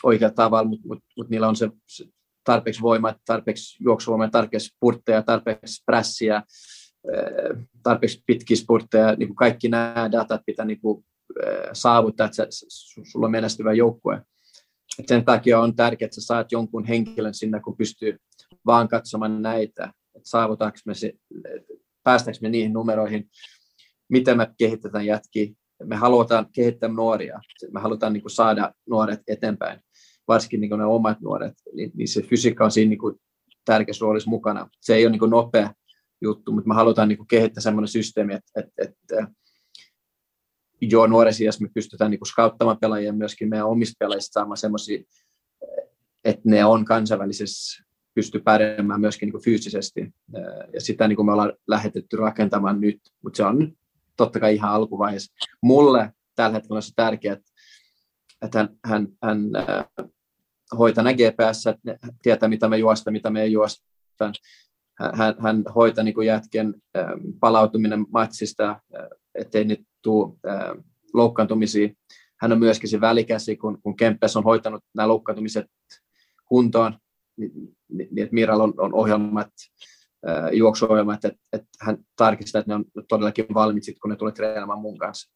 [0.03, 2.05] oikealla tavalla, mutta mut, mut niillä on se, se
[2.43, 6.43] tarpeeksi voimaa, tarpeeksi juoksuvoimaa, tarpeeksi purtteja, tarpeeksi prässiä,
[7.83, 11.05] tarpeeksi pitkiä spurtteja, niin kuin kaikki nämä datat pitää niin kuin,
[11.73, 12.47] saavuttaa, että
[13.03, 14.21] sulla on menestyvä joukkue.
[14.99, 18.17] Et sen takia on tärkeää, että sä saat jonkun henkilön sinne, kun pystyy
[18.65, 21.13] vaan katsomaan näitä, että saavutaanko me se,
[22.05, 23.29] päästäänkö me niihin numeroihin,
[24.09, 25.47] miten me kehitetään jätkiä.
[25.83, 27.39] Me halutaan kehittää nuoria,
[27.73, 29.79] me halutaan niin kuin saada nuoret eteenpäin,
[30.27, 33.15] varsinkin niin kuin ne omat nuoret, niin, niin se fysiikka on siinä niin kuin
[33.65, 34.69] tärkeässä roolissa mukana.
[34.81, 35.73] Se ei ole niin kuin nopea
[36.21, 39.27] juttu, mutta me halutaan niin kuin kehittää sellainen systeemi, että, että, että
[40.81, 45.03] jo nuoressa me pystytään niin skauttamaan pelaajia myöskin meidän omista pelaajista saamaan semmoisia,
[46.25, 47.84] että ne on kansainvälisessä
[48.15, 50.13] pysty pärjäämään myöskin niin fyysisesti.
[50.73, 53.73] Ja sitä niin kuin me ollaan lähetetty rakentamaan nyt, mutta se on
[54.17, 55.33] totta kai ihan alkuvaiheessa.
[55.61, 57.37] Mulle tällä hetkellä on se tärkeää,
[58.41, 59.39] että hän, hän, hän
[60.77, 63.83] hoitaa nämä GPS, että tietää mitä me juosta, mitä me ei juosta.
[65.13, 66.73] Hän, hän hoitaa niin jätken
[67.39, 68.79] palautuminen matsista,
[69.35, 70.37] ettei nyt tule
[71.13, 71.89] loukkaantumisia.
[72.39, 75.65] Hän on myöskin se välikäsi, kun, kun Kempes on hoitanut nämä loukkaantumiset
[76.45, 76.99] kuntoon,
[77.37, 79.51] niin, että on, on ohjelmat,
[80.53, 84.97] juoksuohjelmat, että, että hän tarkistaa, että ne on todellakin valmiit, kun ne tulee treenaamaan mun
[84.97, 85.35] kanssa.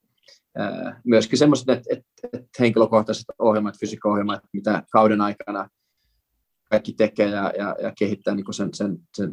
[1.06, 5.70] Myöskin semmoiset, että, että, että henkilökohtaiset ohjelmat, fysiikkaohjelmat, mitä kauden aikana
[6.70, 9.32] kaikki tekee ja, ja, ja kehittää niin sen, sen, sen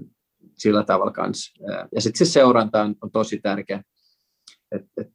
[0.58, 1.64] sillä tavalla kanssa.
[1.94, 3.82] Ja sitten se seuranta on, on tosi tärkeä.
[4.72, 5.08] Et, et,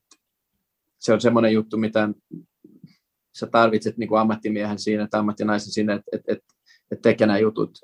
[0.99, 2.10] se on semmoinen juttu, mitä
[3.39, 6.43] sä tarvitset niin kuin ammattimiehen siinä tai ammattinaisen siinä, että et, et,
[6.92, 7.80] et tekee nämä jutut.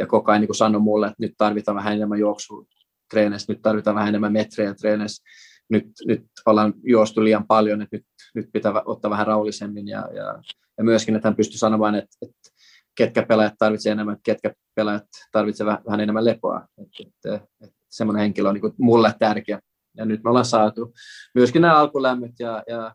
[0.00, 2.64] Ja koko ajan niin sanoi mulle, että nyt tarvitaan vähän enemmän juoksua
[3.10, 5.22] treeneissä, nyt tarvitaan vähän enemmän metrejä treeneissä,
[5.68, 10.42] nyt, nyt ollaan juostu liian paljon, että nyt, nyt pitää ottaa vähän rauhallisemmin ja, ja,
[10.78, 12.50] ja myöskin, että hän pystyy sanomaan, että, että
[12.94, 16.66] ketkä pelaajat tarvitsevat enemmän, ketkä pelaajat tarvitsevat vähän enemmän lepoa.
[16.78, 19.60] Että, että, että semmoinen henkilö on niin mulle tärkeä
[19.96, 20.94] ja nyt me ollaan saatu
[21.34, 22.94] myöskin nämä alkulämmöt ja, ja,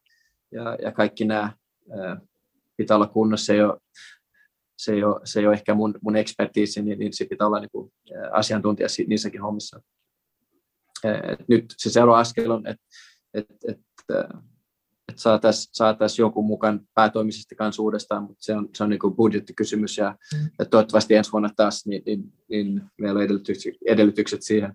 [0.52, 1.54] ja, ja kaikki nämä
[2.00, 2.22] ää,
[2.78, 3.54] pitää olla kunnossa.
[3.54, 3.80] Ole,
[4.78, 7.60] se ei ole, se ei ole ehkä mun, mun ekspertiisi, niin, niin se pitää olla
[7.60, 7.94] niin kuin,
[8.32, 9.82] asiantuntija niissäkin hommissa.
[11.04, 12.84] Et nyt se seuraava askel on, että
[13.34, 13.80] et, et,
[15.10, 19.16] et saataisiin saatais jonkun mukaan päätoimisesti kanssa uudestaan, mutta se on, se on niin kuin
[19.16, 20.50] budjettikysymys ja, mm.
[20.60, 24.74] ja toivottavasti ensi vuonna taas, niin, niin, niin meillä on edellytykset, edellytykset siihen.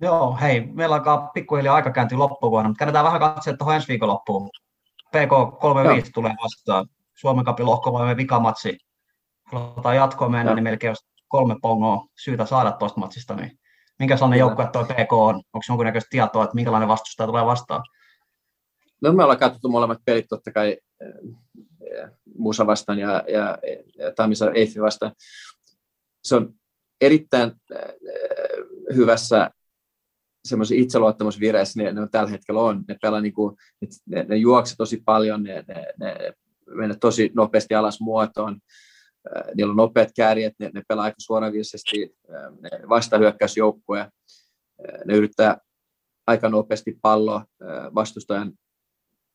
[0.00, 4.08] Joo, hei, meillä alkaa pikkuhiljaa aika kääntyä loppuvuonna, mutta käydään vähän katsoa tuohon ensi viikon
[4.08, 4.50] loppuun.
[5.08, 6.12] PK 35 Joo.
[6.14, 6.86] tulee vastaan.
[7.20, 8.78] Suomen kapin lohkovoimen vikamatsi.
[9.44, 10.54] Halutaan jatkoa mennä, Joo.
[10.54, 13.34] niin melkein olisi kolme pongoa syytä saada tuosta matsista.
[13.34, 13.58] Niin
[13.98, 15.34] minkä sellainen joukkue tuo PK on?
[15.34, 17.82] Onko jonkunnäköistä tietoa, että minkälainen vastustaja tulee vastaan?
[19.02, 23.58] No me ollaan katsottu molemmat pelit totta kai äh, Musa vastaan ja, ja,
[23.98, 25.12] ja Tamisa Eifi vastaan.
[26.24, 26.54] Se on
[27.00, 27.94] erittäin äh,
[28.96, 29.50] hyvässä
[30.44, 32.84] semmoisen itseluottamusvireessä ne, ne tällä hetkellä on.
[32.88, 33.56] Ne, pelaa niin kuin,
[34.06, 36.32] ne, ne juokse tosi paljon, ne, ne, ne
[36.74, 38.58] menee tosi nopeasti alas muotoon.
[39.54, 42.14] Niillä on nopeat kärjet, ne, ne pelaa aika suoraviisesti,
[42.60, 44.10] ne vastahyökkäysjoukkoja.
[45.04, 45.58] Ne yrittää
[46.26, 47.44] aika nopeasti palloa
[47.94, 48.52] vastustajan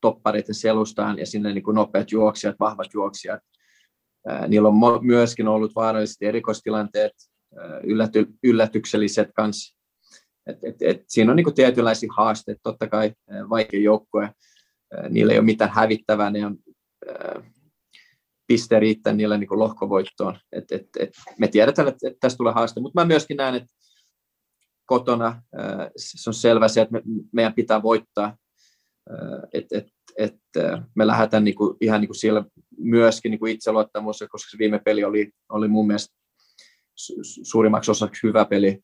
[0.02, 3.40] toppareiden selustaan ja sinne niin kuin nopeat juoksijat, vahvat juoksijat.
[4.48, 7.12] Niillä on myöskin ollut vaaralliset erikoistilanteet,
[7.84, 9.76] ylläty, yllätykselliset kanssa
[10.48, 13.14] et, et, et siinä on niin kuin tietynlaisia haasteita, totta kai
[13.50, 14.30] vaikea joukkue.
[15.10, 16.58] niillä ei ole mitään hävittävää, ne on
[18.48, 20.40] piste riittää niille niin lohkovoittoon.
[20.52, 23.74] Et, et, et me tiedetään, että, että tästä tulee haaste, mutta mä myöskin näen, että
[24.86, 25.42] kotona
[25.96, 27.02] se on selvä se, että me,
[27.34, 28.38] meidän pitää voittaa,
[29.54, 29.88] että et,
[30.18, 30.36] et,
[30.96, 32.46] me lähdetään niin kuin, ihan niin kuin siellä
[32.78, 36.16] myöskin niin kuin itseluottamus, koska se viime peli oli, oli mun mielestä
[37.44, 38.80] suurimmaksi osaksi hyvä peli,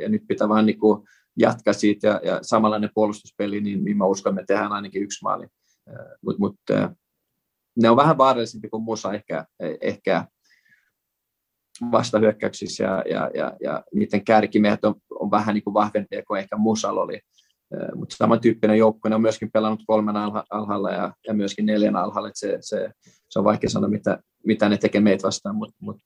[0.00, 1.02] ja nyt pitää vaan niin kuin
[1.38, 5.18] jatkaa siitä, ja, ja samanlainen puolustuspeli, niin, niin mä uskon, että me tehdään ainakin yksi
[5.22, 5.46] maali.
[6.22, 6.56] Mutta mut,
[7.82, 9.44] ne on vähän vaarallisempi kuin Musa ehkä,
[9.80, 10.24] ehkä
[11.92, 16.56] vastahyökkäyksissä ja, ja, ja, ja niiden kärkimiehet on, on vähän niin kuin vahvempia kuin ehkä
[16.56, 17.20] Musal oli.
[17.94, 20.16] Mutta samantyyppinen joukko, ne on myöskin pelannut kolmen
[20.50, 22.90] alhaalla ja, ja myöskin neljän alhaalla, se, se,
[23.28, 26.00] se, on vaikea sanoa, mitä, mitä ne tekee meitä vastaan, mutta mut,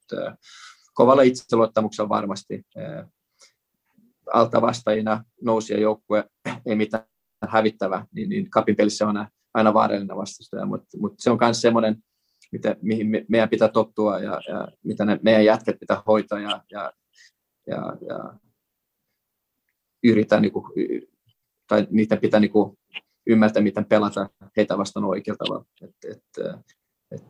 [0.93, 2.63] kovalla itseluottamuksella varmasti
[4.33, 6.23] alta vastaajina nousi joukkue,
[6.65, 7.03] ei mitään
[7.47, 11.95] hävittävä, niin, niin kapin pelissä on aina vaarallinen vastustaja, mutta mut se on myös semmoinen,
[12.51, 16.63] mitä, mihin me, meidän pitää tottua ja, ja mitä ne meidän jätket pitää hoitaa ja,
[16.71, 16.93] ja,
[17.67, 18.33] ja, ja
[20.03, 20.65] yrittää, niin kuin,
[21.67, 22.77] tai niiden pitää niin kuin,
[23.27, 25.65] ymmärtää, miten pelata heitä vastaan oikealla tavalla.
[25.81, 26.23] Et, et,
[27.11, 27.23] et,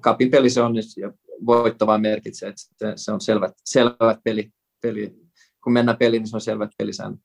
[0.00, 1.12] kapin peli se on ja
[1.46, 4.50] voitto vaan merkitsee, että se on selvät, selvät peli,
[4.82, 5.16] peli.
[5.64, 7.20] Kun mennään peliin, niin se on selvät pelisäännöt.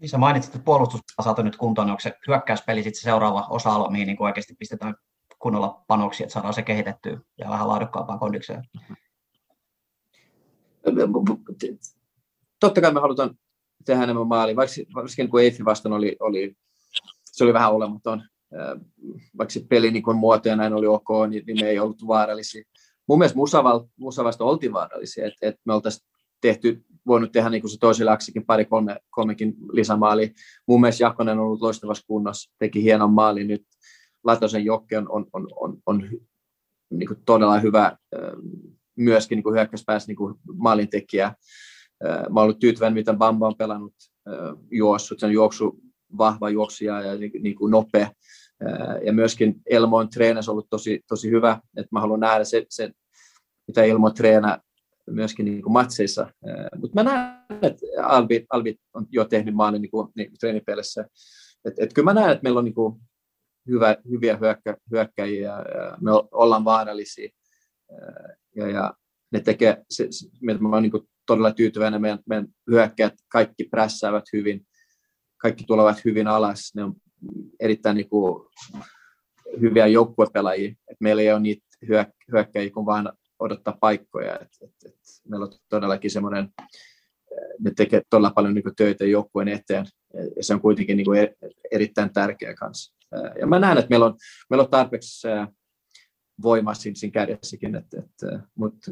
[0.00, 3.46] Niin sä mainitsit, että puolustus saatu nyt kuntoon, niin onko se hyökkäyspeli sitten se seuraava
[3.50, 4.94] osa-alue, mihin niin oikeasti pistetään
[5.38, 8.64] kunnolla panoksia, että saadaan se kehitettyä ja vähän laadukkaampaan kondikseen?
[12.60, 13.38] Totta kai me halutaan
[13.84, 16.54] tehdä enemmän maali, varsinkin kun Eifi vastaan oli, oli,
[17.24, 18.28] se oli vähän olematon,
[19.38, 22.64] vaikka se peli niin muoto ja näin oli ok, niin, niin me ei ollut vaarallisia.
[23.06, 23.38] Mun mielestä
[23.98, 26.08] Musavasta oltiin vaarallisia, että, että me oltaisiin
[26.40, 30.32] tehty voinut tehdä niin kuin se toiselle aksikin pari kolme, kolmekin lisämaali.
[30.66, 33.62] Mun mielestä Jakonen on ollut loistavassa kunnossa, teki hienon maali nyt.
[34.24, 36.08] Latosen Jokke on, on, on, on, on
[36.90, 37.96] niin kuin todella hyvä
[38.96, 41.34] myöskin niin hyökkäyspäässä niin maalintekijä.
[42.30, 43.94] Mä ollut tyytyväinen, miten Bamba on pelannut
[44.70, 45.20] juossut.
[45.20, 45.80] Se on juoksu,
[46.18, 48.10] vahva juoksija ja niin kuin nopea.
[49.04, 50.08] Ja myöskin Elmo on
[50.48, 51.60] ollut tosi, tosi hyvä.
[51.76, 52.90] Että mä haluan nähdä se, se
[53.66, 54.58] mitä Elmo treenaa
[55.10, 56.32] myöskin niin kuin matseissa.
[56.76, 61.06] Mutta mä näen, että Albi, Albi on jo tehnyt maalin niin kuin, niin treenipelissä.
[61.64, 63.00] Et, et kyllä mä näen, että meillä on niin kuin
[63.68, 65.64] hyvä, hyviä hyökkä, hyökkäjiä, ja
[66.00, 67.28] me ollaan vaarallisia.
[68.56, 68.94] Ja, ja
[69.32, 70.28] ne tekee, se, se,
[70.60, 74.66] mä olen niin todella tyytyväinen, meidän, meidän hyökkäjät kaikki prässäävät hyvin,
[75.36, 76.94] kaikki tulevat hyvin alas, ne on
[77.60, 78.42] erittäin niin kuin,
[79.60, 81.66] hyviä joukkuepelaajia, että meillä ei ole niitä
[82.32, 83.08] hyökkäjiä kuin vain
[83.40, 84.38] odottaa paikkoja.
[84.38, 86.48] Et, et, et meillä on todellakin semmoinen,
[87.60, 89.86] ne tekee todella paljon niin töitä joukkueen eteen,
[90.36, 91.28] ja se on kuitenkin niin kuin,
[91.72, 92.94] erittäin tärkeä kanssa.
[93.40, 94.16] Ja mä näen, että meillä on,
[94.50, 95.28] meillä on tarpeeksi
[96.42, 98.90] voimaa siinä, siinä kärjessäkin, että, että, mutta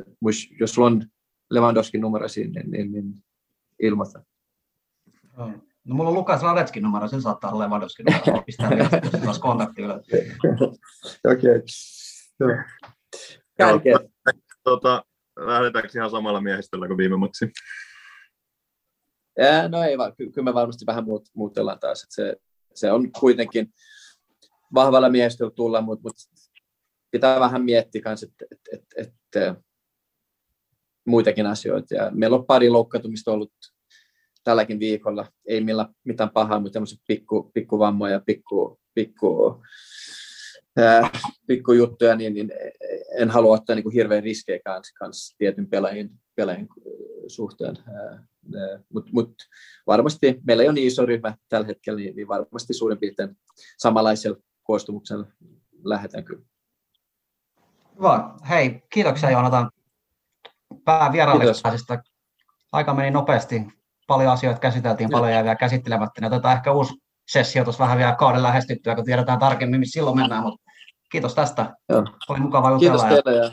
[0.61, 1.05] jos sulla on
[1.51, 3.14] Lewandowskin numero siinä, niin, niin, niin
[3.82, 4.24] ilmoita.
[5.84, 8.88] No mulla on Lukas Radetskin numero, sen saattaa olla Lewandowskin numero, pistää vielä
[9.40, 10.07] kontakti ylös.
[11.32, 11.62] Okei.
[13.57, 13.99] Kärkeä.
[14.68, 15.04] Tota,
[15.36, 17.52] lähdetäänkö ihan samalla miehistöllä kuin viime matsi?
[19.38, 22.06] Ja, no ei vaan, ky- kyllä me varmasti vähän muut, muutellaan taas.
[22.08, 22.36] Se,
[22.74, 23.72] se on kuitenkin
[24.74, 26.22] vahvalla miehistöllä tulla, mutta, mutta
[27.10, 29.62] pitää vähän miettiä kanssa, että, että, että, että
[31.06, 31.94] muitakin asioita.
[31.94, 33.52] Ja meillä on pari loukkaantumista ollut
[34.44, 35.32] tälläkin viikolla.
[35.46, 39.62] Ei millä mitään pahaa, mutta tämmöiset pikku, pikkuvammoja, pikku, pikku
[40.78, 41.10] ää,
[41.46, 42.52] pikkujuttuja, niin, niin
[43.18, 46.68] en halua ottaa niin kuin hirveän riskejä kanssa, kanssa tietyn pelaajien, pelaajien
[47.26, 47.76] suhteen.
[48.92, 49.34] Mutta mut
[49.86, 53.36] varmasti meillä ei ole niin iso ryhmä tällä hetkellä, niin, niin varmasti suurin piirtein
[53.78, 55.26] samanlaisella koostumuksella
[55.84, 56.42] lähdetään kyllä.
[57.96, 58.30] Hyvä.
[58.48, 59.70] Hei, kiitoksia Joonatan
[60.84, 61.72] päävierailijasta.
[62.72, 63.62] Aika meni nopeasti.
[64.06, 66.26] Paljon asioita käsiteltiin, paljon jäi vielä käsittelemättä.
[66.26, 66.94] Otetaan ehkä uusi
[67.28, 70.42] sessio tuossa vähän vielä kauden lähestyttyä, kun tiedetään tarkemmin, missä silloin mennään.
[70.42, 70.67] Mutta
[71.12, 71.76] kiitos tästä.
[71.88, 72.04] Joo.
[72.28, 73.09] Oli mukava jutella.
[73.09, 73.38] Kiitos teille.
[73.38, 73.50] Ja...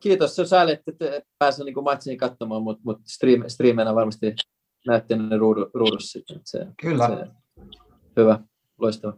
[0.00, 0.92] Kiitos, se on sääli, että
[1.38, 4.34] pääsen niin matsiin katsomaan, mutta, mutta stream, streamina varmasti
[4.86, 6.40] näette ne ruudu, ruudussa sitten.
[6.44, 7.06] Se, Kyllä.
[7.08, 7.26] Se,
[8.16, 8.38] hyvä,
[8.78, 9.16] loistava.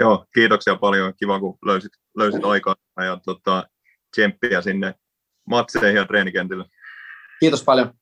[0.00, 1.12] Joo, kiitoksia paljon.
[1.18, 3.64] Kiva, kun löysit, löysit aikaa ja tota,
[4.10, 4.94] tsemppiä sinne
[5.50, 6.64] matseihin ja treenikentille.
[7.40, 7.94] Kiitos paljon.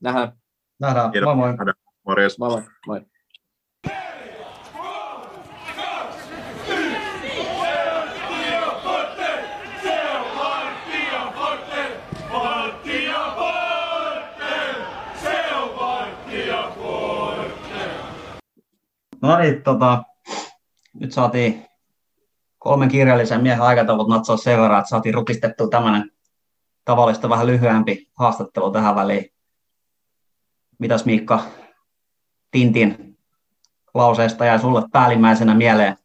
[0.00, 0.32] Nähdään.
[0.80, 1.12] Nähdään.
[1.12, 1.26] Kiitos.
[1.26, 1.56] Moi moi.
[1.56, 1.74] Nähdään.
[2.06, 2.38] Morjes.
[2.38, 2.62] Moi moi.
[2.86, 3.00] moi.
[19.22, 20.02] No niin, tota,
[20.94, 21.66] nyt saatiin
[22.58, 26.10] kolmen kirjallisen miehen aikataulut natsaa sen verran, että saatiin rutistettua tämmöinen
[26.84, 29.32] tavallista vähän lyhyempi haastattelu tähän väliin.
[30.78, 31.42] Mitäs Miikka
[32.50, 33.18] Tintin
[33.94, 35.96] lauseesta jäi sulle päällimmäisenä mieleen?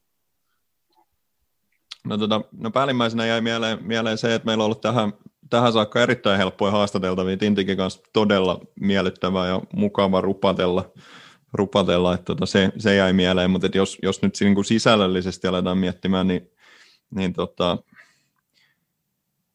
[2.03, 5.13] No, tota, no päällimmäisenä jäi mieleen, mieleen se, että meillä on ollut tähän,
[5.49, 7.37] tähän saakka erittäin helppoja haastateltavia.
[7.37, 10.91] Tintikin kanssa todella miellyttävää ja mukava rupatella
[11.53, 15.77] rupatella, että tota, se, se jäi mieleen, mutta jos, jos nyt niin kuin sisällöllisesti aletaan
[15.77, 16.51] miettimään, niin,
[17.15, 17.77] niin tota,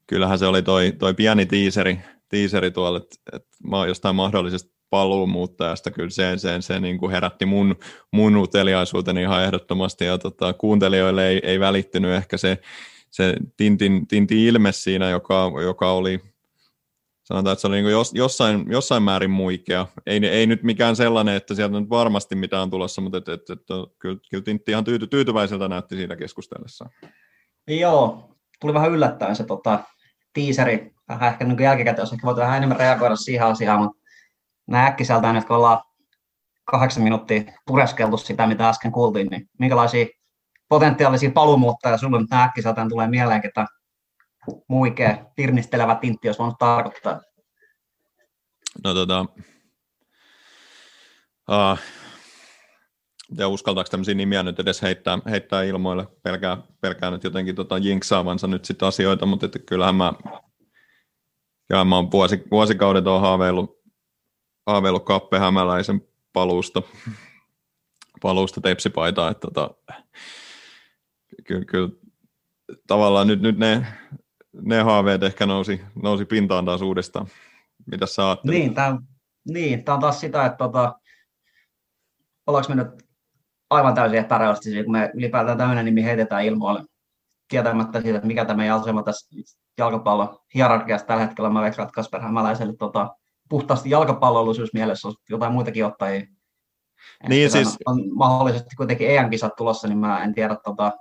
[0.07, 3.49] kyllähän se oli toi, toi pieni tiiseri, tiiseri tuolla, että, että
[3.87, 7.77] jostain mahdollisesta paluumuuttajasta, kyllä se, se, se niin kuin herätti mun,
[8.11, 12.59] mun uteliaisuuteni ihan ehdottomasti, ja tota, kuuntelijoille ei, ei välittynyt ehkä se,
[13.11, 16.21] se Tintin, Tintin ilme siinä, joka, joka oli
[17.29, 19.87] sanotaan, että se oli niin jos, jossain, jossain määrin muikea.
[20.07, 23.51] Ei, ei nyt mikään sellainen, että sieltä nyt varmasti mitään on tulossa, mutta et, et,
[23.51, 23.61] et,
[23.99, 26.91] kyllä, kyllä Tintti ihan tyyty, tyytyväiseltä näytti siitä keskustellessa.
[27.67, 29.79] Joo, tuli vähän yllättäen se tota,
[30.33, 30.95] tiiseri.
[31.09, 34.03] Vähän ehkä niin jälkikäteen olisi ehkä voitu vähän enemmän reagoida siihen asiaan, mutta
[34.67, 35.83] näin äkkiseltään nyt kun ollaan
[36.65, 40.07] kahdeksan minuuttia pureskeltu sitä, mitä äsken kuultiin, niin minkälaisia
[40.69, 43.67] potentiaalisia paluumuuttajia sinulle nyt äkkiseltään tulee mieleen, että
[44.69, 47.21] muikea, tirnistelevä tintti, jos voinut tarkoittaa?
[48.85, 49.27] No tota,
[51.51, 51.79] uh,
[53.37, 58.47] ja uskaltaako tämmöisiä nimiä nyt edes heittää, heittää ilmoille, pelkää, pelkää nyt jotenkin tota jinksaavansa
[58.47, 60.13] nyt sitten asioita, mutta että kyllähän mä,
[61.71, 63.83] ja mä oon vuosi, vuosikaudet on haaveillut,
[64.67, 66.01] haaveillut Kappe Hämäläisen
[66.33, 66.83] paluusta,
[68.23, 69.71] paluusta tepsipaitaa, että tota,
[71.47, 71.89] kyllä, kyllä
[72.87, 73.87] tavallaan nyt, nyt ne
[74.63, 77.27] ne haaveet ehkä nousi, nousi pintaan taas uudestaan.
[77.87, 78.59] Mitä sä ajattelit?
[78.59, 78.99] Niin, tämä
[79.49, 80.95] niin, on taas sitä, että tota,
[82.47, 83.09] ollaanko me nyt
[83.71, 86.85] aivan täysin epärealistisia, kun me ylipäätään tämmöinen nimi heitetään ilmoille
[87.49, 89.37] tietämättä siitä, että mikä tämä meidän asema tässä
[89.79, 91.51] jalkapallon hierarkiassa tällä hetkellä.
[91.51, 93.15] Mä veikkaan, että Kasper Hämäläiselle tota,
[93.49, 96.27] puhtaasti jalkapallollisuus mielessä on jotain muitakin ottajia.
[97.29, 97.77] Niin, siis...
[97.87, 100.93] on mahdollisesti kuitenkin EM-kisat tulossa, niin mä en tiedä, tota,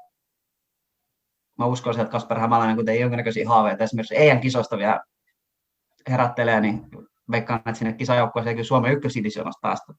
[1.57, 4.99] mä uskoisin, että Kasper Hämäläinen, kun ei jonkinnäköisiä haaveita esimerkiksi EM-kisoista vielä
[6.09, 6.81] herättelee, niin
[7.31, 9.93] veikkaan, että sinne kisajoukkueeseen kyllä Suomen ykkösidisioonasta päästä.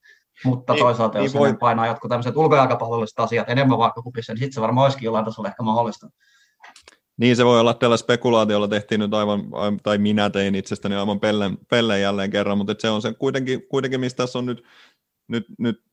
[0.45, 1.57] Mutta niin, toisaalta, jos niin voi...
[1.59, 5.49] painaa jotkut tämmöiset ulkojalkapallolliset asiat enemmän vaikka kupissa, niin sitten se varmaan olisikin jollain tasolla
[5.49, 6.09] ehkä mahdollista.
[7.17, 9.41] Niin se voi olla, että tällä spekulaatiolla tehtiin nyt aivan,
[9.83, 13.99] tai minä tein itsestäni aivan pellen, pellen jälleen kerran, mutta se on se kuitenkin, kuitenkin
[13.99, 14.63] mistä tässä on nyt,
[15.27, 15.88] nyt, nyt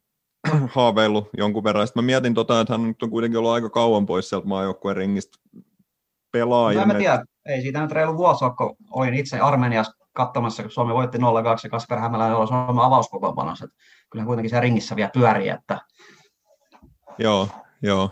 [0.74, 1.86] haaveillut jonkun verran.
[1.86, 4.97] Sitten mä mietin, tota, että hän nyt on kuitenkin ollut aika kauan pois sieltä maajoukkueen
[4.97, 5.38] ringistä
[6.32, 6.88] pelaajan.
[6.88, 10.72] No, mä tiedä, ei siitä nyt reilu vuosi ole, kun olin itse Armeniassa katsomassa, kun
[10.72, 11.20] Suomi voitti 0-2
[11.64, 13.68] ja Kasper Hämäläinen oli Suomen avauskokoonpanossa.
[14.11, 15.49] Kyllä kuitenkin se ringissä vielä pyörii.
[15.49, 15.80] Että...
[17.18, 17.49] Joo,
[17.82, 18.11] joo.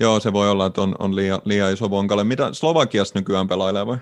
[0.00, 2.24] Joo, se voi olla, että on, on liian, liian iso vonkale.
[2.24, 3.98] Mitä Slovakiassa nykyään pelailee vai?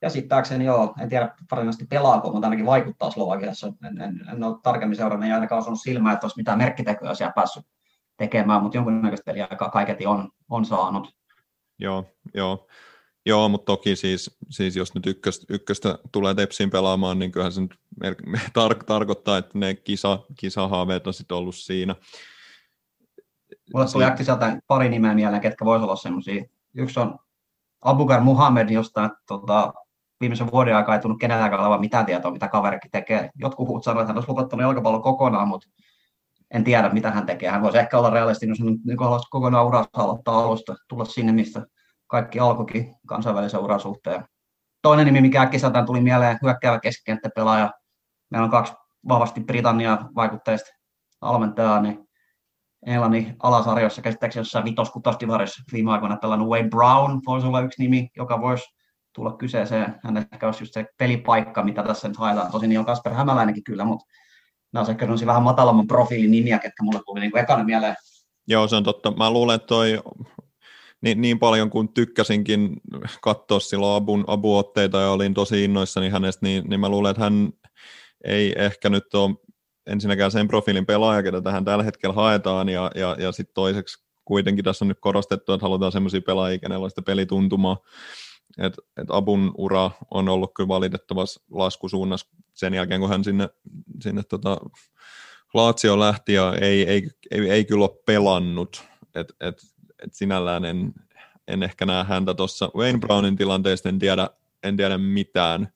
[0.00, 3.72] Käsittääkseni joo, en tiedä varsinaisesti pelaako, mutta ainakin vaikuttaa Slovakiassa.
[3.84, 7.32] En, en, en ole tarkemmin seurannut, ei ainakaan osannut silmää, että olisi mitään merkkitekoja siellä
[7.32, 7.66] päässyt
[8.16, 11.14] tekemään, mutta jonkunnäköistä peliä kaiketi on, on saanut.
[11.78, 12.66] Joo, joo.
[13.26, 17.60] Joo, mutta toki siis, siis jos nyt ykköstä, ykköstä tulee Tepsiin pelaamaan, niin kyllähän se
[17.60, 17.74] nyt
[18.58, 21.94] tar- tarkoittaa, että ne kisa, kisahaaveet on sitten ollut siinä.
[23.74, 26.44] Mulle tuli äkkiseltä pari nimeä mieleen, ketkä voisivat olla semmoisia.
[26.74, 27.18] Yksi on
[27.80, 29.72] Abugar Muhammed, josta tota,
[30.20, 33.30] viimeisen vuoden aikaa ei tullut kenelläkään olevan mitään tietoa, mitä kaverikin tekee.
[33.34, 35.68] Jotkut huut sanoivat, että hän olisi lopettanut jalkapallon kokonaan, mutta
[36.50, 37.50] en tiedä, mitä hän tekee.
[37.50, 41.32] Hän voisi ehkä olla realistinen, jos hän niin haluaisi kokonaan urasta aloittaa alusta, tulla sinne,
[41.32, 41.66] mistä
[42.06, 44.24] kaikki alkoikin kansainvälisen uran suhteen.
[44.82, 47.70] Toinen nimi, mikä äkkiseltään tuli mieleen, hyökkäävä keskikenttäpelaaja.
[48.30, 48.72] Meillä on kaksi
[49.08, 50.70] vahvasti Britannia vaikutteista
[51.22, 52.08] valmentajaa, niin
[52.86, 58.40] Englannin alasarjoissa käsittääkseni jossain vitos-kutosdivarissa viime aikoina pelannut Wayne Brown voisi olla yksi nimi, joka
[58.40, 58.79] voisi
[59.12, 59.94] tulla kyseeseen.
[60.02, 62.50] Hän ehkä olisi just se pelipaikka, mitä tässä nyt haetaan.
[62.52, 64.06] Tosin niin on Kasper Hämäläinenkin kyllä, mutta
[64.72, 67.96] nämä on ehkä vähän matalamman profiilin nimiä, ketkä mulle tuli niin ekana mieleen.
[68.48, 69.10] Joo, se on totta.
[69.10, 70.02] Mä luulen, että toi
[71.00, 72.80] niin, niin paljon kuin tykkäsinkin
[73.22, 77.52] katsoa silloin Abun, Abu-otteita ja olin tosi innoissani hänestä, niin, niin mä luulen, että hän
[78.24, 79.36] ei ehkä nyt ole
[79.86, 84.64] ensinnäkään sen profiilin pelaaja, ketä tähän tällä hetkellä haetaan, ja, ja, ja sitten toiseksi kuitenkin
[84.64, 87.76] tässä on nyt korostettu, että halutaan sellaisia pelaajia, kenellä on sitä pelituntumaa,
[88.58, 93.48] et, et Abun ura on ollut kyllä valitettavassa laskusuunnassa sen jälkeen, kun hän sinne,
[94.00, 94.56] sinne tota
[95.54, 98.84] Laatsio lähti ja ei, ei, ei, ei kyllä ole pelannut.
[99.14, 99.62] Et, et,
[100.02, 100.92] et sinällään en,
[101.48, 104.30] en ehkä näe häntä tuossa Wayne Brownin tilanteesta, en tiedä,
[104.62, 105.72] en tiedä mitään.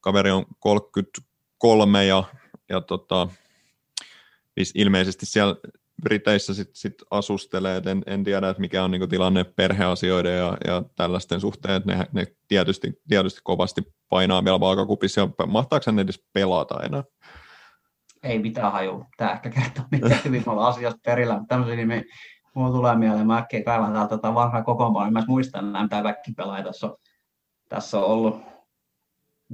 [0.00, 2.24] Kaveri on 33 ja,
[2.68, 3.28] ja tota,
[4.74, 5.56] ilmeisesti siellä
[6.02, 10.82] Briteissä sit, sit asustelee, en, en tiedä, että mikä on niin tilanne perheasioiden ja, ja
[10.96, 16.24] tällaisten suhteen, että ne, ne tietysti, tietysti kovasti painaa vielä vaakakupissa, ja mahtaako ne edes
[16.32, 17.04] pelata enää?
[18.22, 19.04] Ei mitään haju.
[19.16, 21.40] Tämä ehkä kertoo, miten hyvin me ollaan asiasta perillä.
[21.48, 22.04] Tämmöisiä nimi,
[22.54, 26.32] mulla tulee mieleen, mä äkkiä kaivan täältä tota vanhaa kokoonpanoa, mä muistan nämä, mitä väkki
[26.32, 26.62] pelaa.
[26.62, 26.96] Tässä on,
[27.68, 28.42] tässä on ollut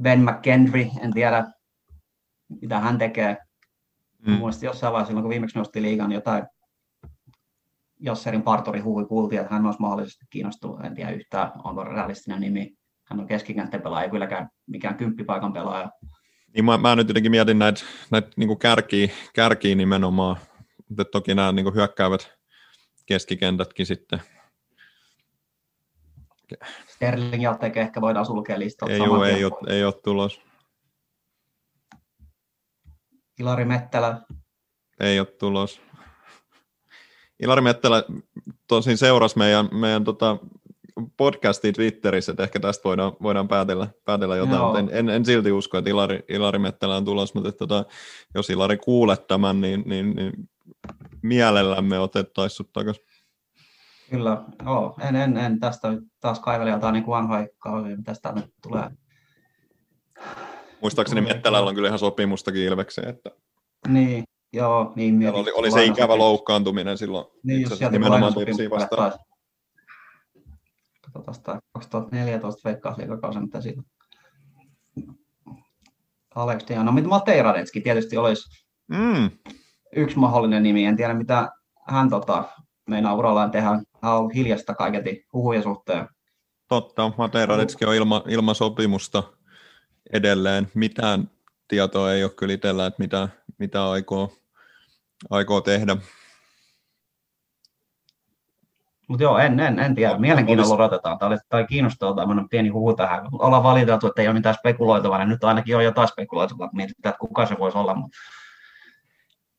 [0.00, 1.44] Ben McKendry, en tiedä
[2.60, 3.36] mitä hän tekee.
[4.26, 4.32] Mm.
[4.32, 6.44] Mielestäni jossain vaiheessa, silloin kun viimeksi nosti liigan, jotain
[8.00, 10.84] Josserin parturi huhui kuultiin, että hän olisi mahdollisesti kiinnostunut.
[10.84, 12.74] En tiedä yhtään, onko realistinen nimi.
[13.04, 15.90] Hän on keskikenttäpelaaja, ei kylläkään mikään kymppipaikan pelaaja.
[16.54, 20.36] Niin mä, mä nyt jotenkin mietin näitä, näitä niin kärkiä, kärkiä nimenomaan,
[20.88, 22.32] mutta toki nämä niin hyökkäävät
[23.06, 24.20] keskikentätkin sitten.
[26.86, 28.94] Sterling ja ehkä voidaan sulkea listalta.
[28.94, 30.40] Ei, ole, ei, ole, ei ole tulos.
[33.40, 34.20] Ilari Mettälä.
[35.00, 35.80] Ei ole tulos.
[37.42, 38.04] Ilari Mettälä
[38.68, 40.36] tosin seurasi meidän, meidän tota
[41.16, 44.66] podcastin Twitterissä, että ehkä tästä voidaan, voidaan päätellä, päätellä jotain, Joo.
[44.66, 47.84] mutta en, en, en, silti usko, että Ilari, Ilari Mettälä on tulos, mutta että, tota,
[48.34, 50.32] jos Ilari kuulet tämän, niin, niin, niin
[51.22, 53.04] mielellämme otettaisiin sut takaisin.
[54.10, 54.96] Kyllä, joo.
[55.00, 55.88] En, en, en tästä
[56.20, 57.48] taas kaivele jotain niin vanhoja
[58.04, 58.90] tästä nyt tulee.
[60.82, 63.30] Muistaakseni Mettälällä on kyllä ihan sopimustakin Ilvekseen, että
[63.88, 65.40] niin, joo, niin mietin.
[65.40, 67.26] Oli, oli se ikävä loukkaantuminen silloin.
[67.42, 68.34] Niin, jos sieltä nimenomaan
[68.70, 69.12] vastaan.
[71.24, 73.82] Katsotaan 2014 veikkausliikakausi, mitä siitä
[76.34, 76.92] Alex Diana.
[76.92, 79.30] Mitä Mateiradetski tietysti olisi mm.
[79.96, 80.84] yksi mahdollinen nimi.
[80.84, 81.48] En tiedä, mitä
[81.88, 82.44] hän tota,
[82.88, 83.68] meinaa urallaan tehdä.
[84.02, 86.08] Hän on hiljasta kaiketi huhujen suhteen.
[86.68, 89.22] Totta, Mateiradetski on ilma, ilman sopimusta
[90.12, 90.70] edelleen.
[90.74, 91.30] Mitään
[91.68, 94.32] tietoa ei ole kyllä itsellä, että mitä, mitä aikoo,
[95.30, 95.96] aikoo tehdä.
[99.08, 100.18] Mutta joo, en, en, en tiedä.
[100.18, 100.82] Mielenkiinnolla olisi...
[100.82, 101.18] odotetaan.
[101.18, 103.28] Tämä oli tai kiinnostavaa tämmöinen pieni huhu tähän.
[103.32, 106.70] Ollaan valiteltu, että ei ole mitään spekuloitavaa, niin nyt ainakin on jotain spekuloitavaa.
[106.72, 107.96] Mietitään, että kuka se voisi olla.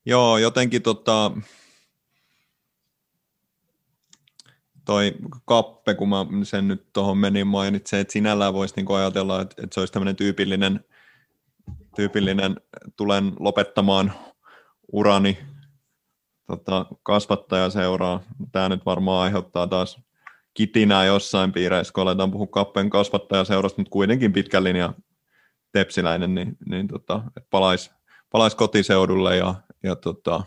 [0.05, 1.31] Joo, jotenkin tota,
[4.91, 5.13] toi
[5.45, 9.73] kappe, kun mä sen nyt tuohon menin mainitsen, että sinällään voisi niinku ajatella, että, että
[9.73, 10.85] se olisi tämmöinen tyypillinen,
[11.95, 12.55] tyypillinen,
[12.97, 14.13] tulen lopettamaan
[14.91, 15.37] urani
[16.47, 18.21] tota, kasvattajaseuraa.
[18.51, 19.99] Tämä nyt varmaan aiheuttaa taas
[20.53, 24.93] kitinää jossain piireissä, kun aletaan puhua kappeen kasvattajaseurasta, mutta kuitenkin pitkän linja
[25.71, 27.91] tepsiläinen, niin, niin tota, palaisi
[28.29, 30.43] palais kotiseudulle ja, ja tota,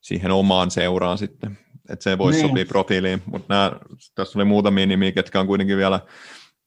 [0.00, 1.58] siihen omaan seuraan sitten.
[1.88, 2.48] Että se voisi niin.
[2.48, 3.72] sopia profiiliin, mutta nämä,
[4.14, 6.00] tässä oli muutamia nimiä, ketkä on kuitenkin vielä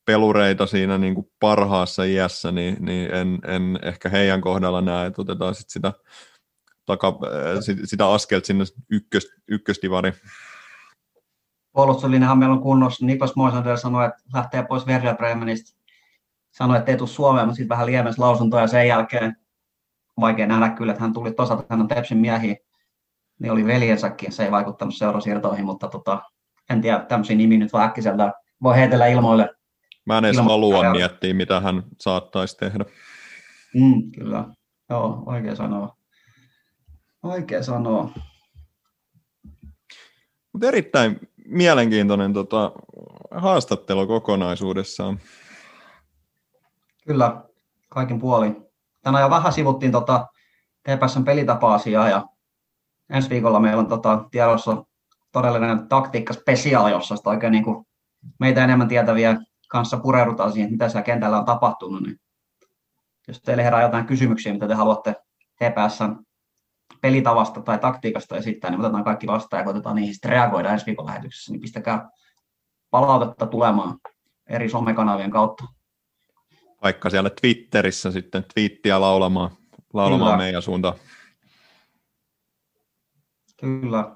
[0.06, 5.22] pelureita siinä niin kuin parhaassa iässä, niin, niin en, en, ehkä heidän kohdalla näe, että
[5.22, 5.94] otetaan sit sitä
[6.86, 10.14] taka, äh, sitä askelta sinne ykkös, ykkösdivari.
[11.72, 13.06] Puolustuslinjahan meillä on kunnossa.
[13.06, 15.82] Niklas Moisander sanoi, että lähtee pois Werder Bremenistä.
[16.52, 19.36] Sanoi, että ei tule Suomeen, mutta sitten vähän liemens lausuntoja sen jälkeen.
[20.20, 22.56] Vaikea nähdä kyllä, että hän tuli toisaalta, hän on Tepsin miehiä.
[23.42, 26.22] Niin oli veljensäkin, se ei vaikuttanut seurasiirtoihin, mutta tota,
[26.70, 28.34] en tiedä, tämmöisiä nimi nyt vaan äkkiseltä
[28.64, 29.50] voi heitellä ilmoille.
[30.06, 32.86] Mä en edes halua miettiä, mitä hän saattaisi tehdä.
[33.76, 34.46] Mm, kyllä,
[34.90, 35.96] joo, oikein sanoa.
[37.24, 38.12] Vaikea sanoa.
[40.54, 42.72] Mutta erittäin mielenkiintoinen tota,
[43.32, 45.20] haastattelu kokonaisuudessaan.
[47.08, 47.44] Kyllä,
[47.90, 48.66] kaikin puolin.
[49.02, 50.28] Tänään jo vähän sivuttiin tota
[50.84, 52.28] TPSn pelitapa-asiaa ja
[53.12, 54.84] ensi viikolla meillä on tota, tiedossa
[55.32, 57.86] todellinen taktiikka special, jossa oikein niin kuin
[58.40, 59.38] meitä enemmän tietäviä
[59.70, 62.04] kanssa pureudutaan siihen, mitä siellä kentällä on tapahtunut.
[62.04, 62.20] Niin
[63.28, 65.16] jos teille herää jotain kysymyksiä, mitä te haluatte
[65.56, 66.16] TPSn
[67.02, 71.06] pelitavasta tai taktiikasta esittää, niin otetaan kaikki vastaan ja koitetaan niihin sitten reagoida ensi viikon
[71.06, 72.10] lähetyksessä, niin pistäkää
[72.90, 73.98] palautetta tulemaan
[74.50, 75.64] eri somekanavien kautta.
[76.84, 79.52] Vaikka siellä Twitterissä sitten twiittiä laulamaan,
[79.94, 80.44] laulamaan Kyllä.
[80.44, 80.96] meidän suuntaan.
[83.62, 84.16] Kyllä.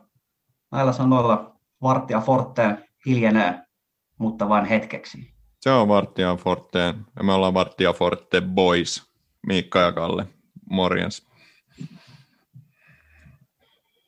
[0.72, 3.62] Näillä sanoilla Varttia Forte hiljenee,
[4.20, 5.34] mutta vain hetkeksi.
[5.62, 6.80] Se on Varttia Forte
[7.16, 9.12] ja me ollaan Varttia Forte Boys,
[9.48, 10.28] Miikka ja Kalle.
[10.70, 11.28] Morjens.